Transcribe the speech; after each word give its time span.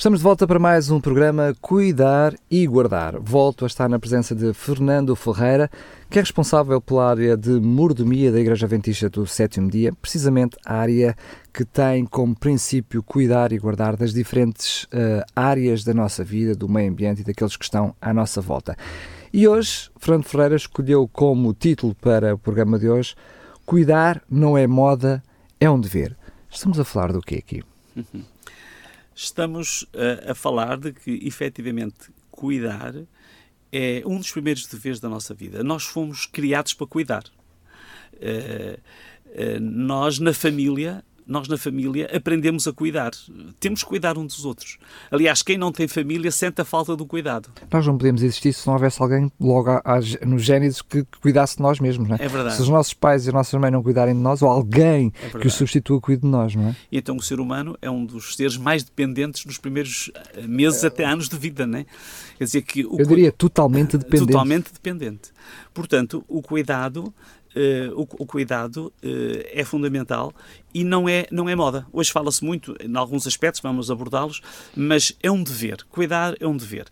Estamos 0.00 0.20
de 0.20 0.24
volta 0.24 0.46
para 0.46 0.58
mais 0.58 0.90
um 0.90 0.98
programa 0.98 1.54
Cuidar 1.60 2.34
e 2.50 2.66
Guardar. 2.66 3.20
Volto 3.20 3.64
a 3.64 3.68
estar 3.68 3.86
na 3.86 3.98
presença 3.98 4.34
de 4.34 4.54
Fernando 4.54 5.14
Ferreira, 5.14 5.70
que 6.08 6.18
é 6.18 6.22
responsável 6.22 6.80
pela 6.80 7.10
área 7.10 7.36
de 7.36 7.60
mordomia 7.60 8.32
da 8.32 8.40
Igreja 8.40 8.64
Adventista 8.64 9.10
do 9.10 9.26
Sétimo 9.26 9.70
Dia, 9.70 9.92
precisamente 9.92 10.56
a 10.64 10.76
área 10.76 11.14
que 11.52 11.66
tem 11.66 12.06
como 12.06 12.34
princípio 12.34 13.02
cuidar 13.02 13.52
e 13.52 13.58
guardar 13.58 13.94
das 13.94 14.14
diferentes 14.14 14.84
uh, 14.84 15.22
áreas 15.36 15.84
da 15.84 15.92
nossa 15.92 16.24
vida, 16.24 16.54
do 16.54 16.66
meio 16.66 16.90
ambiente 16.90 17.20
e 17.20 17.24
daqueles 17.24 17.54
que 17.54 17.64
estão 17.64 17.94
à 18.00 18.14
nossa 18.14 18.40
volta. 18.40 18.74
E 19.30 19.46
hoje, 19.46 19.90
Fernando 19.98 20.24
Ferreira 20.24 20.56
escolheu 20.56 21.06
como 21.12 21.52
título 21.52 21.94
para 21.94 22.34
o 22.34 22.38
programa 22.38 22.78
de 22.78 22.88
hoje 22.88 23.14
Cuidar 23.66 24.22
não 24.30 24.56
é 24.56 24.66
moda, 24.66 25.22
é 25.60 25.68
um 25.68 25.78
dever. 25.78 26.16
Estamos 26.50 26.80
a 26.80 26.86
falar 26.86 27.12
do 27.12 27.20
quê 27.20 27.34
aqui? 27.34 27.62
Uhum 27.94 28.24
estamos 29.14 29.86
a, 30.26 30.32
a 30.32 30.34
falar 30.34 30.78
de 30.78 30.92
que, 30.92 31.26
efetivamente, 31.26 32.10
cuidar 32.30 32.94
é 33.72 34.02
um 34.04 34.18
dos 34.18 34.32
primeiros 34.32 34.66
deveres 34.66 35.00
da 35.00 35.08
nossa 35.08 35.34
vida. 35.34 35.62
Nós 35.62 35.84
fomos 35.84 36.26
criados 36.26 36.74
para 36.74 36.86
cuidar. 36.86 37.24
Uh, 38.14 38.78
uh, 39.26 39.60
nós, 39.60 40.18
na 40.18 40.32
família, 40.32 41.04
nós 41.30 41.46
na 41.46 41.56
família 41.56 42.10
aprendemos 42.12 42.66
a 42.66 42.72
cuidar. 42.72 43.12
Temos 43.60 43.84
que 43.84 43.88
cuidar 43.88 44.18
uns 44.18 44.34
dos 44.34 44.44
outros. 44.44 44.78
Aliás, 45.10 45.42
quem 45.42 45.56
não 45.56 45.70
tem 45.70 45.86
família 45.86 46.30
sente 46.32 46.60
a 46.60 46.64
falta 46.64 46.96
do 46.96 47.06
cuidado. 47.06 47.50
Nós 47.72 47.86
não 47.86 47.96
podemos 47.96 48.22
existir 48.22 48.52
se 48.52 48.66
não 48.66 48.74
houvesse 48.74 49.00
alguém 49.00 49.30
logo 49.40 49.70
no 50.26 50.38
Gênesis 50.40 50.82
que, 50.82 51.06
cuidasse 51.22 51.56
de 51.56 51.62
nós 51.62 51.78
mesmos, 51.78 52.08
não 52.08 52.16
é? 52.16 52.24
É 52.24 52.28
verdade. 52.28 52.56
Se 52.56 52.62
os 52.62 52.68
nossos 52.68 52.92
pais 52.92 53.26
e 53.26 53.28
as 53.28 53.34
nossas 53.34 53.58
mães 53.60 53.70
não 53.70 53.80
cuidarem 53.80 54.12
de 54.12 54.20
nós, 54.20 54.42
ou 54.42 54.48
alguém 54.48 55.12
é 55.22 55.38
que 55.38 55.46
o 55.46 55.50
substitua 55.50 56.00
cuide 56.00 56.22
de 56.22 56.28
nós, 56.28 56.56
não 56.56 56.70
é? 56.70 56.76
E 56.90 56.98
então 56.98 57.16
o 57.16 57.22
ser 57.22 57.38
humano 57.38 57.78
é 57.80 57.88
um 57.88 58.04
dos 58.04 58.34
seres 58.34 58.56
mais 58.56 58.82
dependentes 58.82 59.44
nos 59.44 59.56
primeiros 59.56 60.10
eh, 60.34 60.42
meses 60.48 60.82
é... 60.82 60.88
até 60.88 61.04
anos 61.04 61.28
de 61.28 61.38
vida, 61.38 61.64
não 61.64 61.78
é? 61.78 61.86
Quer 62.38 62.44
dizer 62.44 62.62
que... 62.62 62.84
O... 62.84 62.98
Eu 62.98 63.06
diria 63.06 63.30
totalmente 63.30 63.96
dependente. 63.96 64.32
Totalmente 64.32 64.72
dependente. 64.72 65.30
Portanto, 65.72 66.24
o 66.28 66.42
cuidado 66.42 67.14
Uh, 67.50 67.90
o, 68.00 68.02
o, 68.02 68.26
cuidado 68.26 68.92
uh, 69.02 69.44
é 69.52 69.64
fundamental 69.64 70.32
e 70.72 70.84
não 70.84 71.08
é, 71.08 71.26
não 71.32 71.48
é 71.48 71.56
moda. 71.56 71.84
Hoje 71.92 72.12
fala-se 72.12 72.44
muito, 72.44 72.76
em 72.80 72.96
alguns 72.96 73.26
aspectos, 73.26 73.60
vamos 73.60 73.90
abordá-los, 73.90 74.40
mas 74.76 75.12
é 75.20 75.28
um 75.32 75.42
dever. 75.42 75.84
Cuidar 75.90 76.36
é 76.38 76.46
um 76.46 76.56
dever. 76.56 76.86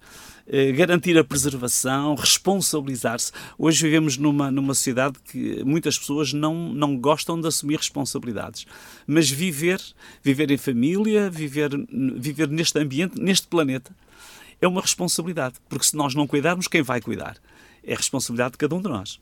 Uh, 0.48 0.76
garantir 0.76 1.16
a 1.16 1.22
preservação, 1.22 2.16
responsabilizar-se. 2.16 3.30
Hoje 3.56 3.84
vivemos 3.84 4.16
numa, 4.16 4.50
numa 4.50 4.74
sociedade 4.74 5.16
que 5.30 5.62
muitas 5.62 5.96
pessoas 5.96 6.32
não, 6.32 6.72
não 6.74 6.96
gostam 6.96 7.40
de 7.40 7.46
assumir 7.46 7.76
responsabilidades. 7.76 8.66
Mas 9.06 9.30
viver, 9.30 9.80
viver 10.24 10.50
em 10.50 10.58
família, 10.58 11.30
viver, 11.30 11.70
viver 12.16 12.48
neste 12.48 12.76
ambiente, 12.80 13.20
neste 13.20 13.46
planeta, 13.46 13.94
é 14.60 14.66
uma 14.66 14.80
responsabilidade. 14.80 15.54
Porque 15.68 15.86
se 15.86 15.96
nós 15.96 16.16
não 16.16 16.26
cuidarmos, 16.26 16.66
quem 16.66 16.82
vai 16.82 17.00
cuidar? 17.00 17.36
É 17.84 17.94
responsabilidade 17.94 18.52
de 18.52 18.58
cada 18.58 18.74
um 18.74 18.82
de 18.82 18.88
nós. 18.88 19.18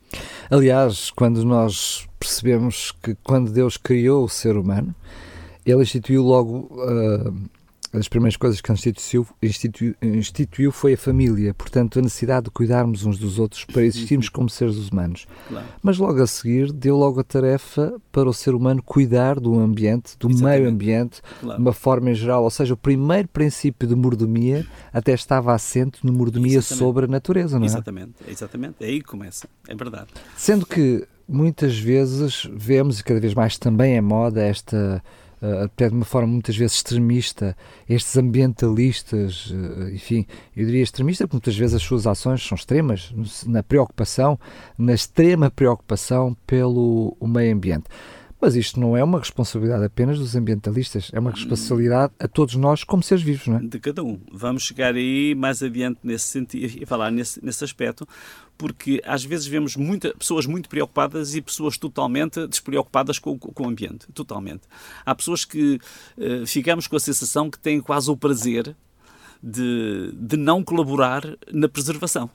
Aliás, 0.49 1.11
quando 1.11 1.43
nós 1.43 2.07
percebemos 2.19 2.91
que 3.03 3.15
quando 3.23 3.51
Deus 3.51 3.77
criou 3.77 4.25
o 4.25 4.29
ser 4.29 4.57
humano, 4.57 4.93
ele 5.65 5.81
instituiu 5.81 6.23
logo 6.23 6.69
uh, 6.71 7.33
as 7.97 8.07
primeiras 8.07 8.37
coisas 8.37 8.61
que 8.61 8.71
instituiu, 8.71 9.27
instituiu, 9.41 9.95
instituiu, 10.01 10.71
foi 10.71 10.93
a 10.93 10.97
família, 10.97 11.53
portanto, 11.53 11.99
a 11.99 12.01
necessidade 12.01 12.45
de 12.45 12.51
cuidarmos 12.51 13.05
uns 13.05 13.17
dos 13.17 13.39
outros 13.39 13.65
para 13.65 13.83
existirmos 13.83 14.29
como 14.29 14.49
seres 14.49 14.89
humanos. 14.89 15.25
Claro. 15.47 15.65
Mas 15.81 15.97
logo 15.97 16.21
a 16.21 16.27
seguir, 16.27 16.71
deu 16.71 16.97
logo 16.97 17.19
a 17.19 17.23
tarefa 17.23 17.95
para 18.11 18.29
o 18.29 18.33
ser 18.33 18.53
humano 18.55 18.81
cuidar 18.81 19.39
do 19.39 19.59
ambiente, 19.59 20.17
do 20.17 20.29
Exatamente. 20.29 20.59
meio 20.59 20.69
ambiente, 20.69 21.21
claro. 21.39 21.57
de 21.57 21.61
uma 21.61 21.73
forma 21.73 22.11
em 22.11 22.15
geral. 22.15 22.43
Ou 22.43 22.49
seja, 22.49 22.73
o 22.73 22.77
primeiro 22.77 23.27
princípio 23.27 23.87
de 23.87 23.95
mordomia 23.95 24.65
até 24.93 25.13
estava 25.13 25.53
assente 25.53 26.05
no 26.05 26.13
mordomia 26.13 26.57
Exatamente. 26.57 26.79
sobre 26.79 27.05
a 27.05 27.07
natureza, 27.07 27.57
não 27.57 27.65
é? 27.65 27.67
Exatamente, 27.67 28.13
Exatamente. 28.27 28.75
É 28.81 28.85
aí 28.87 29.01
começa, 29.01 29.47
é 29.67 29.75
verdade. 29.75 30.07
Sendo 30.35 30.65
que 30.65 31.07
muitas 31.27 31.77
vezes 31.77 32.47
vemos, 32.53 32.99
e 32.99 33.03
cada 33.03 33.19
vez 33.19 33.33
mais 33.33 33.57
também 33.57 33.97
é 33.97 34.01
moda, 34.01 34.41
esta 34.41 35.03
até 35.63 35.87
de 35.89 35.95
uma 35.95 36.05
forma 36.05 36.27
muitas 36.27 36.55
vezes 36.55 36.77
extremista, 36.77 37.55
estes 37.87 38.17
ambientalistas, 38.17 39.51
uh, 39.51 39.89
enfim, 39.89 40.25
eu 40.55 40.65
diria 40.65 40.81
extremista 40.81 41.25
porque 41.27 41.37
muitas 41.37 41.55
vezes 41.55 41.75
as 41.75 41.83
suas 41.83 42.07
ações 42.07 42.45
são 42.45 42.55
extremas, 42.55 43.13
na 43.45 43.61
preocupação, 43.61 44.39
na 44.77 44.93
extrema 44.93 45.51
preocupação 45.51 46.35
pelo 46.45 47.15
meio 47.21 47.53
ambiente. 47.53 47.85
Mas 48.39 48.55
isto 48.55 48.79
não 48.79 48.95
é 48.95 49.03
uma 49.03 49.17
responsabilidade 49.17 49.83
apenas 49.83 50.19
dos 50.19 50.35
ambientalistas, 50.35 51.09
é 51.11 51.19
uma 51.19 51.31
responsabilidade 51.31 52.13
a 52.19 52.27
todos 52.27 52.53
nós 52.53 52.83
como 52.83 53.01
seres 53.01 53.23
vivos, 53.23 53.47
não 53.47 53.57
é? 53.57 53.59
De 53.61 53.79
cada 53.79 54.03
um. 54.03 54.19
Vamos 54.31 54.63
chegar 54.63 54.93
aí 54.93 55.33
mais 55.33 55.63
adiante 55.63 55.99
nesse 56.03 56.25
sentido 56.25 56.77
e 56.79 56.85
falar 56.85 57.09
nesse, 57.09 57.43
nesse 57.43 57.63
aspecto, 57.63 58.07
porque 58.55 59.01
às 59.03 59.23
vezes 59.23 59.47
vemos 59.47 59.75
muita, 59.75 60.13
pessoas 60.13 60.45
muito 60.45 60.69
preocupadas 60.69 61.33
e 61.33 61.41
pessoas 61.41 61.79
totalmente 61.79 62.45
despreocupadas 62.47 63.17
com, 63.17 63.39
com 63.39 63.63
o 63.63 63.67
ambiente. 63.67 64.05
Totalmente. 64.13 64.61
Há 65.03 65.15
pessoas 65.15 65.43
que 65.43 65.79
uh, 66.17 66.45
ficamos 66.45 66.85
com 66.85 66.95
a 66.95 66.99
sensação 66.99 67.49
que 67.49 67.57
têm 67.57 67.81
quase 67.81 68.11
o 68.11 68.15
prazer 68.15 68.75
de, 69.41 70.11
de 70.13 70.37
não 70.37 70.63
colaborar 70.63 71.23
na 71.51 71.67
preservação. 71.67 72.29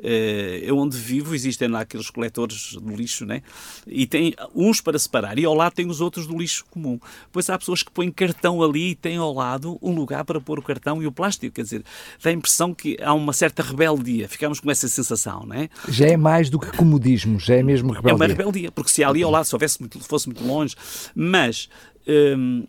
Eh, 0.00 0.60
eu 0.62 0.76
onde 0.78 0.96
vivo 0.96 1.34
existem 1.34 1.68
lá 1.68 1.80
aqueles 1.80 2.10
coletores 2.10 2.76
de 2.80 2.94
lixo, 2.94 3.26
né? 3.26 3.42
E 3.86 4.06
tem 4.06 4.34
uns 4.54 4.80
para 4.80 4.98
separar 4.98 5.38
e 5.38 5.44
ao 5.44 5.54
lado 5.54 5.72
tem 5.72 5.88
os 5.88 6.00
outros 6.00 6.26
do 6.26 6.38
lixo 6.38 6.64
comum. 6.70 6.98
Pois 7.32 7.50
há 7.50 7.58
pessoas 7.58 7.82
que 7.82 7.90
põem 7.90 8.10
cartão 8.10 8.62
ali 8.62 8.90
e 8.90 8.94
têm 8.94 9.16
ao 9.16 9.32
lado 9.32 9.78
um 9.82 9.92
lugar 9.92 10.24
para 10.24 10.40
pôr 10.40 10.58
o 10.58 10.62
cartão 10.62 11.02
e 11.02 11.06
o 11.06 11.12
plástico. 11.12 11.54
Quer 11.54 11.62
dizer, 11.62 11.84
dá 12.22 12.30
a 12.30 12.32
impressão 12.32 12.72
que 12.72 12.96
há 13.02 13.12
uma 13.12 13.32
certa 13.32 13.62
rebeldia. 13.62 14.28
Ficamos 14.28 14.60
com 14.60 14.70
essa 14.70 14.88
sensação, 14.88 15.44
né? 15.44 15.68
Já 15.88 16.06
é 16.06 16.16
mais 16.16 16.48
do 16.48 16.58
que 16.58 16.76
comodismo, 16.76 17.38
já 17.38 17.56
é 17.56 17.62
mesmo 17.62 17.92
rebeldia. 17.92 18.12
É 18.12 18.14
uma 18.14 18.26
rebeldia, 18.26 18.72
porque 18.72 18.90
se 18.90 19.02
ali 19.02 19.22
ao 19.22 19.30
lado, 19.30 19.44
se 19.44 19.54
houvesse 19.54 19.80
muito, 19.80 19.98
fosse 20.00 20.26
muito 20.26 20.44
longe, 20.44 20.76
mas. 21.14 21.68
Hum, 22.06 22.66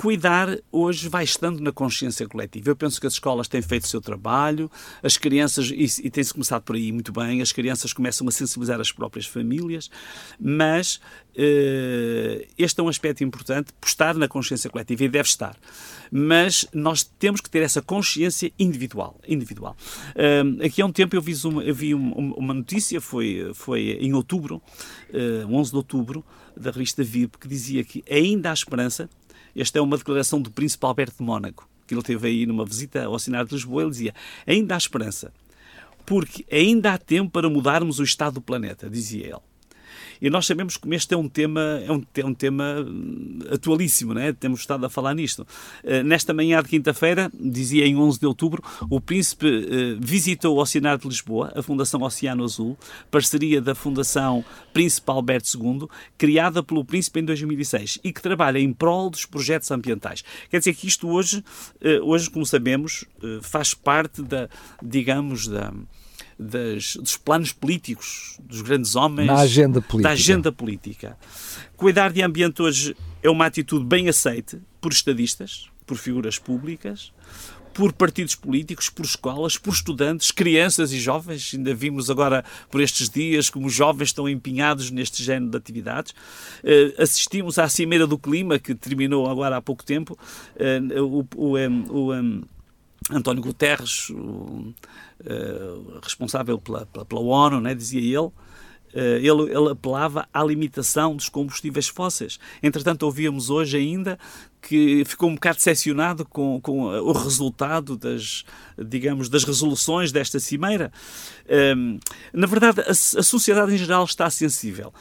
cuidar 0.00 0.56
hoje 0.72 1.10
vai 1.10 1.24
estando 1.24 1.60
na 1.60 1.70
consciência 1.70 2.26
coletiva. 2.26 2.70
Eu 2.70 2.74
penso 2.74 2.98
que 2.98 3.06
as 3.06 3.12
escolas 3.12 3.48
têm 3.48 3.60
feito 3.60 3.84
o 3.84 3.86
seu 3.86 4.00
trabalho, 4.00 4.70
as 5.02 5.18
crianças, 5.18 5.70
e, 5.70 6.06
e 6.06 6.10
tem-se 6.10 6.32
começado 6.32 6.62
por 6.62 6.74
aí 6.74 6.90
muito 6.90 7.12
bem, 7.12 7.42
as 7.42 7.52
crianças 7.52 7.92
começam 7.92 8.26
a 8.26 8.30
sensibilizar 8.30 8.80
as 8.80 8.90
próprias 8.90 9.26
famílias, 9.26 9.90
mas 10.40 10.96
uh, 11.36 12.46
este 12.56 12.80
é 12.80 12.82
um 12.82 12.88
aspecto 12.88 13.22
importante, 13.22 13.74
por 13.78 13.86
estar 13.86 14.14
na 14.14 14.26
consciência 14.26 14.70
coletiva, 14.70 15.04
e 15.04 15.08
deve 15.10 15.28
estar. 15.28 15.54
Mas 16.10 16.66
nós 16.72 17.02
temos 17.02 17.42
que 17.42 17.50
ter 17.50 17.60
essa 17.60 17.82
consciência 17.82 18.50
individual. 18.58 19.20
individual. 19.28 19.76
Uh, 20.16 20.64
aqui 20.64 20.80
há 20.80 20.86
um 20.86 20.92
tempo 20.92 21.14
eu 21.14 21.20
vi 21.20 21.34
uma, 21.44 21.62
eu 21.62 21.74
vi 21.74 21.92
uma 21.92 22.54
notícia, 22.54 23.02
foi, 23.02 23.50
foi 23.52 23.98
em 24.00 24.14
outubro, 24.14 24.62
uh, 25.10 25.54
11 25.54 25.70
de 25.70 25.76
outubro, 25.76 26.24
da 26.56 26.70
revista 26.70 27.04
VIP, 27.04 27.36
que 27.36 27.46
dizia 27.46 27.84
que 27.84 28.02
ainda 28.10 28.50
há 28.50 28.54
esperança 28.54 29.10
esta 29.56 29.78
é 29.78 29.82
uma 29.82 29.96
declaração 29.96 30.40
do 30.40 30.50
príncipe 30.50 30.84
Alberto 30.86 31.16
de 31.18 31.22
Mónaco, 31.22 31.68
que 31.86 31.94
ele 31.94 32.02
teve 32.02 32.28
aí 32.28 32.46
numa 32.46 32.64
visita 32.64 33.04
ao 33.04 33.18
Senado 33.18 33.48
de 33.48 33.54
Lisboa. 33.54 33.82
Ele 33.82 33.90
dizia: 33.90 34.14
ainda 34.46 34.74
há 34.74 34.78
esperança, 34.78 35.32
porque 36.06 36.44
ainda 36.50 36.92
há 36.94 36.98
tempo 36.98 37.30
para 37.30 37.48
mudarmos 37.48 37.98
o 37.98 38.04
estado 38.04 38.34
do 38.34 38.40
planeta, 38.40 38.88
dizia 38.88 39.26
ele. 39.26 39.49
E 40.20 40.28
nós 40.28 40.46
sabemos 40.46 40.76
que 40.76 40.92
este 40.94 41.14
é 41.14 41.16
um 41.16 41.28
tema, 41.28 41.60
é 41.84 41.90
um, 41.90 42.04
é 42.14 42.24
um 42.24 42.34
tema 42.34 42.76
atualíssimo, 43.50 44.12
né? 44.12 44.32
temos 44.32 44.60
estado 44.60 44.84
a 44.84 44.90
falar 44.90 45.14
nisto. 45.14 45.46
Uh, 45.82 46.02
nesta 46.04 46.34
manhã 46.34 46.62
de 46.62 46.68
quinta-feira, 46.68 47.30
dizia 47.38 47.86
em 47.86 47.96
11 47.96 48.20
de 48.20 48.26
outubro, 48.26 48.62
o 48.90 49.00
Príncipe 49.00 49.46
uh, 49.46 49.98
visitou 50.00 50.56
o 50.56 50.60
Oceanário 50.60 51.00
de 51.00 51.08
Lisboa, 51.08 51.52
a 51.54 51.62
Fundação 51.62 52.02
Oceano 52.02 52.44
Azul, 52.44 52.76
parceria 53.10 53.60
da 53.60 53.74
Fundação 53.74 54.44
Príncipe 54.72 55.10
Alberto 55.10 55.48
II, 55.56 55.88
criada 56.18 56.62
pelo 56.62 56.84
Príncipe 56.84 57.20
em 57.20 57.24
2006 57.24 57.98
e 58.04 58.12
que 58.12 58.20
trabalha 58.20 58.58
em 58.58 58.72
prol 58.72 59.10
dos 59.10 59.24
projetos 59.24 59.70
ambientais. 59.70 60.22
Quer 60.50 60.58
dizer 60.58 60.74
que 60.74 60.86
isto 60.86 61.08
hoje, 61.08 61.42
uh, 61.82 62.04
hoje 62.04 62.28
como 62.30 62.44
sabemos, 62.44 63.04
faz 63.42 63.74
parte 63.74 64.22
da, 64.22 64.48
digamos, 64.82 65.46
da 65.46 65.72
das, 66.40 66.96
dos 66.96 67.18
planos 67.18 67.52
políticos 67.52 68.38
dos 68.40 68.62
grandes 68.62 68.96
homens. 68.96 69.26
Na 69.26 69.40
agenda 69.40 69.82
política. 69.82 70.08
Da 70.08 70.12
agenda 70.12 70.50
política. 70.50 71.18
Cuidar 71.76 72.12
de 72.12 72.22
ambiente 72.22 72.62
hoje 72.62 72.96
é 73.22 73.28
uma 73.28 73.44
atitude 73.44 73.84
bem 73.84 74.08
aceite 74.08 74.58
por 74.80 74.90
estadistas, 74.90 75.68
por 75.86 75.98
figuras 75.98 76.38
públicas, 76.38 77.12
por 77.74 77.92
partidos 77.92 78.34
políticos, 78.34 78.88
por 78.88 79.04
escolas, 79.04 79.58
por 79.58 79.74
estudantes, 79.74 80.30
crianças 80.30 80.92
e 80.92 80.98
jovens. 80.98 81.52
Ainda 81.54 81.74
vimos 81.74 82.08
agora 82.08 82.42
por 82.70 82.80
estes 82.80 83.10
dias 83.10 83.50
como 83.50 83.66
os 83.66 83.74
jovens 83.74 84.08
estão 84.08 84.28
empenhados 84.28 84.90
neste 84.90 85.22
género 85.22 85.50
de 85.50 85.58
atividades. 85.58 86.12
Uh, 86.12 87.02
assistimos 87.02 87.58
à 87.58 87.68
Cimeira 87.68 88.06
do 88.06 88.18
Clima, 88.18 88.58
que 88.58 88.74
terminou 88.74 89.28
agora 89.30 89.58
há 89.58 89.62
pouco 89.62 89.84
tempo. 89.84 90.18
Uh, 90.56 91.02
o, 91.02 91.28
o, 91.36 91.58
um, 91.58 91.84
o 91.90 92.14
um, 92.14 92.42
António 93.12 93.42
Guterres, 93.42 94.10
uh, 94.10 94.74
responsável 96.02 96.58
pela, 96.58 96.86
pela, 96.86 97.04
pela 97.04 97.20
ONU, 97.20 97.60
né, 97.60 97.74
dizia 97.74 98.00
ele, 98.00 98.30
eh, 98.92 99.18
ele, 99.18 99.42
ele, 99.52 99.70
apelava 99.70 100.28
à 100.32 100.42
limitação 100.42 101.14
dos 101.14 101.28
combustíveis 101.28 101.88
fósseis. 101.88 102.38
Entretanto, 102.62 103.04
ouvíamos 103.04 103.48
hoje 103.48 103.76
ainda 103.76 104.18
que 104.60 105.04
ficou 105.04 105.30
um 105.30 105.34
bocado 105.34 105.56
decepcionado 105.56 106.24
com, 106.24 106.60
com 106.60 106.82
o 106.82 107.12
resultado 107.12 107.96
das, 107.96 108.44
digamos, 108.76 109.28
das 109.28 109.44
resoluções 109.44 110.12
desta 110.12 110.40
cimeira. 110.40 110.92
Um, 111.76 111.98
na 112.32 112.46
verdade, 112.46 112.80
a, 112.80 112.90
a, 112.90 113.22
sociedade 113.22 113.72
em 113.72 113.78
geral 113.78 114.04
está 114.04 114.28
sensível. 114.28 114.92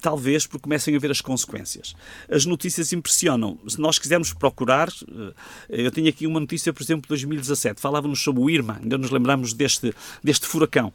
Talvez 0.00 0.46
porque 0.46 0.64
comecem 0.64 0.94
a 0.94 0.98
ver 0.98 1.10
as 1.10 1.20
consequências. 1.20 1.94
As 2.28 2.44
notícias 2.44 2.92
impressionam. 2.92 3.58
Se 3.66 3.80
nós 3.80 3.98
quisermos 3.98 4.32
procurar, 4.32 4.88
eu 5.68 5.90
tenho 5.90 6.08
aqui 6.08 6.26
uma 6.26 6.40
notícia, 6.40 6.72
por 6.72 6.82
exemplo, 6.82 7.02
de 7.02 7.08
2017, 7.08 7.80
falávamos 7.80 8.22
sobre 8.22 8.42
o 8.42 8.50
Irma, 8.50 8.78
ainda 8.82 8.98
nos 8.98 9.10
lembramos 9.10 9.52
deste, 9.52 9.94
deste 10.22 10.46
furacão. 10.46 10.92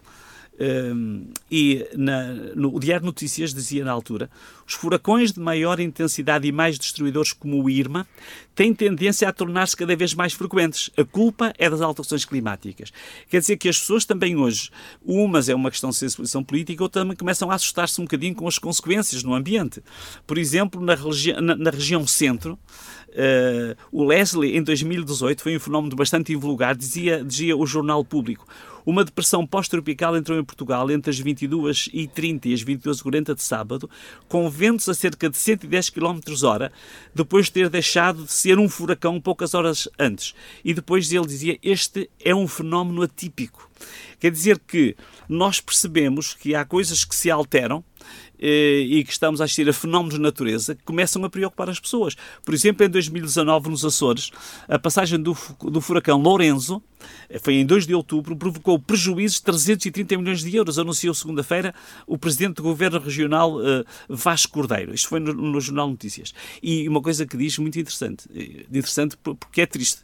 Um, 0.61 1.25
e 1.49 1.87
na, 1.97 2.33
no, 2.55 2.75
o 2.75 2.79
Diário 2.79 3.01
de 3.01 3.07
Notícias 3.07 3.51
dizia 3.51 3.83
na 3.83 3.91
altura: 3.91 4.29
os 4.67 4.75
furacões 4.75 5.31
de 5.31 5.39
maior 5.39 5.79
intensidade 5.79 6.47
e 6.47 6.51
mais 6.51 6.77
destruidores, 6.77 7.33
como 7.33 7.63
o 7.63 7.67
Irma, 7.67 8.05
têm 8.53 8.71
tendência 8.71 9.27
a 9.27 9.33
tornar-se 9.33 9.75
cada 9.75 9.95
vez 9.95 10.13
mais 10.13 10.33
frequentes. 10.33 10.91
A 10.95 11.03
culpa 11.03 11.51
é 11.57 11.67
das 11.67 11.81
alterações 11.81 12.25
climáticas. 12.25 12.91
Quer 13.27 13.39
dizer 13.39 13.57
que 13.57 13.69
as 13.69 13.79
pessoas 13.79 14.05
também 14.05 14.35
hoje, 14.35 14.69
umas 15.03 15.49
é 15.49 15.55
uma 15.55 15.71
questão 15.71 15.89
de 15.89 15.95
sensibilização 15.95 16.43
política, 16.43 16.83
outras 16.83 17.01
também 17.01 17.17
começam 17.17 17.49
a 17.49 17.55
assustar-se 17.55 17.99
um 17.99 18.03
bocadinho 18.03 18.35
com 18.35 18.47
as 18.47 18.59
consequências 18.59 19.23
no 19.23 19.33
ambiente. 19.33 19.81
Por 20.27 20.37
exemplo, 20.37 20.79
na, 20.79 20.93
regi 20.93 21.33
na, 21.33 21.55
na 21.55 21.71
região 21.71 22.05
centro, 22.05 22.59
Uh, 23.11 23.75
o 23.91 24.05
Leslie, 24.05 24.55
em 24.55 24.63
2018, 24.63 25.43
foi 25.43 25.57
um 25.57 25.59
fenómeno 25.59 25.93
bastante 25.97 26.31
invulgar, 26.31 26.73
dizia, 26.75 27.23
dizia 27.23 27.57
o 27.57 27.65
Jornal 27.65 28.05
Público. 28.05 28.47
Uma 28.85 29.03
depressão 29.03 29.45
pós-tropical 29.45 30.15
entrou 30.17 30.37
em 30.37 30.43
Portugal 30.43 30.89
entre 30.91 31.09
as 31.09 31.21
22h30 31.21 32.45
e 32.45 32.53
as 32.53 32.63
22h40 32.63 33.35
de 33.35 33.43
sábado, 33.43 33.89
com 34.27 34.49
ventos 34.49 34.89
a 34.89 34.93
cerca 34.93 35.29
de 35.29 35.37
110 35.37 35.89
km 35.89 36.19
hora, 36.43 36.71
depois 37.13 37.45
de 37.45 37.53
ter 37.53 37.69
deixado 37.69 38.23
de 38.23 38.31
ser 38.31 38.59
um 38.59 38.67
furacão 38.67 39.19
poucas 39.19 39.53
horas 39.53 39.87
antes. 39.97 40.33
E 40.63 40.73
depois 40.73 41.11
ele 41.11 41.25
dizia: 41.25 41.57
Este 41.63 42.09
é 42.23 42.33
um 42.35 42.47
fenómeno 42.47 43.01
atípico. 43.01 43.70
Quer 44.19 44.31
dizer 44.31 44.59
que 44.59 44.95
nós 45.27 45.59
percebemos 45.59 46.33
que 46.33 46.55
há 46.55 46.63
coisas 46.65 47.03
que 47.03 47.15
se 47.15 47.29
alteram 47.29 47.83
eh, 48.41 48.79
e 48.79 49.03
que 49.03 49.11
estamos 49.11 49.39
a 49.39 49.43
assistir 49.43 49.69
a 49.69 49.73
fenómenos 49.73 50.15
de 50.15 50.19
natureza 50.19 50.73
que 50.73 50.83
começam 50.83 51.23
a 51.23 51.29
preocupar 51.29 51.69
as 51.69 51.79
pessoas. 51.79 52.15
Por 52.43 52.55
exemplo, 52.55 52.83
em 52.83 52.89
2019, 52.89 53.69
nos 53.69 53.85
Açores, 53.85 54.31
a 54.67 54.79
passagem 54.79 55.21
do, 55.21 55.37
do 55.61 55.79
furacão 55.79 56.19
Lorenzo, 56.19 56.81
eh, 57.29 57.37
foi 57.37 57.55
em 57.55 57.65
2 57.65 57.85
de 57.85 57.93
outubro, 57.93 58.35
provocou 58.35 58.79
prejuízos 58.79 59.37
de 59.37 59.43
330 59.43 60.17
milhões 60.17 60.41
de 60.41 60.55
euros, 60.55 60.79
anunciou 60.79 61.13
segunda-feira 61.13 61.73
o 62.07 62.17
Presidente 62.17 62.55
do 62.55 62.63
Governo 62.63 62.99
Regional, 62.99 63.57
uh, 63.57 63.85
Vasco 64.09 64.53
Cordeiro. 64.53 64.93
Isto 64.93 65.09
foi 65.09 65.19
no, 65.19 65.33
no, 65.33 65.61
Jornal 65.61 65.87
Notícias. 65.87 66.33
E 66.63 66.89
uma 66.89 67.01
coisa 67.01 67.27
que 67.27 67.37
diz 67.37 67.59
muito 67.59 67.79
interessante, 67.79 68.27
interessante 68.71 69.17
porque 69.17 69.61
é 69.61 69.65
triste 69.67 70.01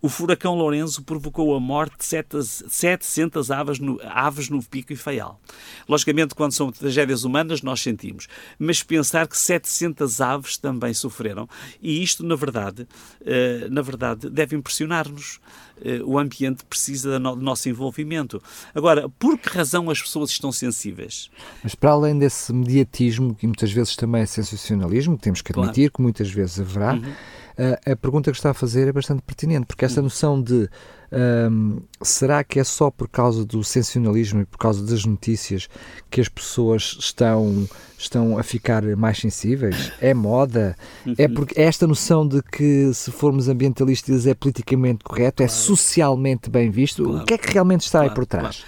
o 0.00 0.08
furacão 0.08 0.54
Lourenço 0.54 1.02
provocou 1.02 1.54
a 1.54 1.60
morte 1.60 1.96
de 1.98 2.44
700 2.68 3.50
aves 3.50 3.78
no, 3.78 3.98
aves 4.04 4.48
no 4.50 4.62
Pico 4.62 4.92
e 4.92 4.96
Faial. 4.96 5.40
Logicamente, 5.88 6.34
quando 6.34 6.52
são 6.52 6.70
tragédias 6.70 7.24
humanas, 7.24 7.62
nós 7.62 7.80
sentimos. 7.80 8.28
Mas 8.58 8.82
pensar 8.82 9.26
que 9.26 9.36
700 9.36 10.20
aves 10.20 10.58
também 10.58 10.92
sofreram, 10.92 11.48
e 11.80 12.02
isto, 12.02 12.22
na 12.22 12.36
verdade, 12.36 12.86
eh, 13.24 13.68
na 13.70 13.82
verdade 13.82 14.28
deve 14.28 14.54
impressionar-nos. 14.54 15.40
Eh, 15.82 16.00
o 16.04 16.18
ambiente 16.18 16.64
precisa 16.64 17.18
do 17.18 17.36
nosso 17.36 17.68
envolvimento. 17.68 18.42
Agora, 18.74 19.08
por 19.18 19.38
que 19.38 19.48
razão 19.48 19.90
as 19.90 20.00
pessoas 20.00 20.30
estão 20.30 20.52
sensíveis? 20.52 21.30
Mas 21.62 21.74
para 21.74 21.90
além 21.90 22.18
desse 22.18 22.52
mediatismo, 22.52 23.34
que 23.34 23.46
muitas 23.46 23.72
vezes 23.72 23.96
também 23.96 24.22
é 24.22 24.26
sensacionalismo, 24.26 25.16
que 25.16 25.22
temos 25.22 25.42
que 25.42 25.52
admitir 25.52 25.90
claro. 25.90 25.92
que 25.92 26.02
muitas 26.02 26.30
vezes 26.30 26.60
haverá, 26.60 26.94
uhum 26.94 27.12
uh, 27.58 27.92
a 27.92 27.96
pergunta 27.96 28.30
que 28.30 28.36
está 28.36 28.50
a 28.50 28.54
fazer 28.54 28.88
é 28.88 28.92
bastante 28.92 29.22
pertinente, 29.22 29.66
porque 29.66 29.84
esta 29.84 30.00
hum. 30.00 30.04
noção 30.04 30.40
de 30.40 30.68
um, 31.12 31.80
será 32.02 32.42
que 32.42 32.58
é 32.58 32.64
só 32.64 32.90
por 32.90 33.08
causa 33.08 33.44
do 33.44 33.62
sensacionalismo 33.62 34.40
e 34.40 34.44
por 34.44 34.58
causa 34.58 34.84
das 34.84 35.04
notícias 35.04 35.68
que 36.10 36.20
as 36.20 36.28
pessoas 36.28 36.96
estão, 36.98 37.68
estão 37.96 38.38
a 38.38 38.42
ficar 38.42 38.82
mais 38.96 39.18
sensíveis? 39.18 39.92
É 40.00 40.12
moda? 40.12 40.76
É 41.16 41.26
uhum. 41.26 41.34
porque 41.34 41.60
é 41.60 41.64
esta 41.64 41.86
noção 41.86 42.26
de 42.26 42.42
que 42.42 42.92
se 42.92 43.10
formos 43.10 43.48
ambientalistas 43.48 44.26
é 44.26 44.34
politicamente 44.34 45.04
correto, 45.04 45.42
é 45.42 45.46
claro. 45.46 45.60
é 45.60 45.64
socialmente 45.64 46.50
bem 46.50 46.70
visto? 46.70 47.04
Claro. 47.04 47.22
O 47.22 47.24
que 47.24 47.34
é 47.34 47.38
que 47.38 47.52
realmente 47.52 47.82
está 47.82 48.00
claro, 48.00 48.10
aí 48.10 48.14
por 48.14 48.26
trás? 48.26 48.64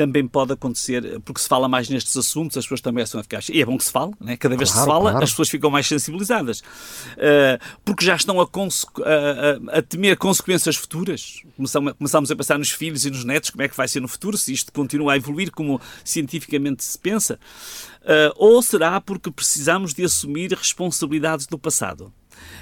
Também 0.00 0.26
pode 0.26 0.54
acontecer, 0.54 1.20
porque 1.26 1.42
se 1.42 1.46
fala 1.46 1.68
mais 1.68 1.90
nestes 1.90 2.16
assuntos, 2.16 2.56
as 2.56 2.64
pessoas 2.64 2.80
também 2.80 3.04
a 3.04 3.22
ficar. 3.22 3.42
E 3.50 3.60
é 3.60 3.66
bom 3.66 3.76
que 3.76 3.84
se 3.84 3.92
fale, 3.92 4.12
né? 4.18 4.34
cada 4.34 4.56
vez 4.56 4.70
claro, 4.70 4.86
que 4.86 4.90
se 4.90 4.96
fala, 4.96 5.10
claro. 5.10 5.24
as 5.24 5.30
pessoas 5.30 5.50
ficam 5.50 5.70
mais 5.70 5.86
sensibilizadas. 5.86 6.60
Uh, 6.60 7.60
porque 7.84 8.02
já 8.02 8.16
estão 8.16 8.40
a, 8.40 8.44
a, 8.44 9.78
a, 9.78 9.82
temer 9.82 10.16
consequências 10.16 10.74
futuras. 10.74 11.42
Começamos, 11.54 11.92
começamos 11.92 12.30
a 12.30 12.36
pensar 12.36 12.58
nos 12.58 12.70
filhos 12.70 13.04
e 13.04 13.10
nos 13.10 13.24
netos, 13.24 13.50
como 13.50 13.62
é 13.62 13.68
que 13.68 13.76
vai 13.76 13.86
ser 13.86 14.00
no 14.00 14.08
futuro, 14.08 14.38
se 14.38 14.54
isto 14.54 14.72
continua 14.72 15.12
a 15.12 15.16
evoluir 15.18 15.50
como 15.50 15.78
cientificamente 16.02 16.82
se 16.82 16.98
pensa. 16.98 17.38
Uh, 18.00 18.32
ou 18.36 18.62
será 18.62 19.02
porque 19.02 19.30
precisamos 19.30 19.92
de 19.92 20.02
assumir 20.02 20.50
responsabilidades 20.54 21.46
do 21.46 21.58
passado? 21.58 22.10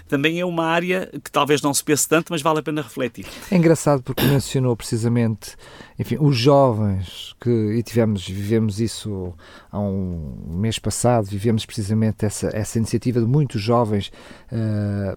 Também 0.07 0.41
é 0.41 0.45
uma 0.45 0.65
área 0.65 1.11
que 1.23 1.31
talvez 1.31 1.63
não 1.63 1.73
se 1.73 1.83
pense 1.83 2.09
tanto, 2.09 2.33
mas 2.33 2.43
vale 2.43 2.61
a 2.61 2.63
pena 2.63 2.83
refletir. 2.83 3.27
É 3.51 3.57
engraçado 3.57 4.03
porque 4.03 4.25
mencionou 4.25 4.77
precisamente, 4.77 5.57
enfim, 5.99 6.17
os 6.21 6.37
jovens 6.37 7.35
que 7.41 7.51
e 7.51 7.83
tivemos 7.83 8.27
vivemos 8.27 8.81
isso 8.81 9.35
há 9.71 9.79
um 9.79 10.57
mês 10.57 10.79
passado, 10.79 11.27
vivemos 11.27 11.65
precisamente 11.67 12.25
essa 12.25 12.49
essa 12.53 12.79
iniciativa 12.79 13.21
de 13.21 13.27
muitos 13.27 13.61
jovens 13.61 14.11
uh, 14.53 15.17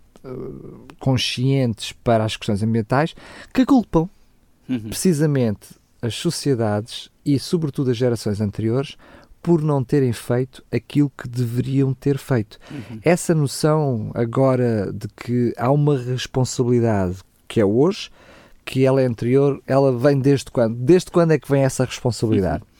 conscientes 0.99 1.93
para 2.03 2.23
as 2.23 2.37
questões 2.37 2.61
ambientais 2.61 3.15
que 3.53 3.65
culpam 3.65 4.09
uhum. 4.69 4.79
precisamente 4.89 5.69
as 6.01 6.15
sociedades 6.15 7.09
e 7.25 7.37
sobretudo 7.39 7.91
as 7.91 7.97
gerações 7.97 8.41
anteriores 8.41 8.97
por 9.41 9.61
não 9.61 9.83
terem 9.83 10.13
feito 10.13 10.63
aquilo 10.71 11.11
que 11.17 11.27
deveriam 11.27 11.93
ter 11.93 12.17
feito. 12.17 12.59
Uhum. 12.69 12.99
Essa 13.03 13.33
noção 13.33 14.11
agora 14.13 14.91
de 14.93 15.07
que 15.07 15.53
há 15.57 15.71
uma 15.71 15.97
responsabilidade 15.97 17.17
que 17.47 17.59
é 17.59 17.65
hoje, 17.65 18.09
que 18.63 18.85
ela 18.85 19.01
é 19.01 19.05
anterior, 19.05 19.61
ela 19.65 19.97
vem 19.97 20.19
desde 20.19 20.51
quando? 20.51 20.75
Desde 20.75 21.11
quando 21.11 21.31
é 21.31 21.39
que 21.39 21.49
vem 21.49 21.63
essa 21.63 21.83
responsabilidade? 21.83 22.63
Uhum. 22.63 22.71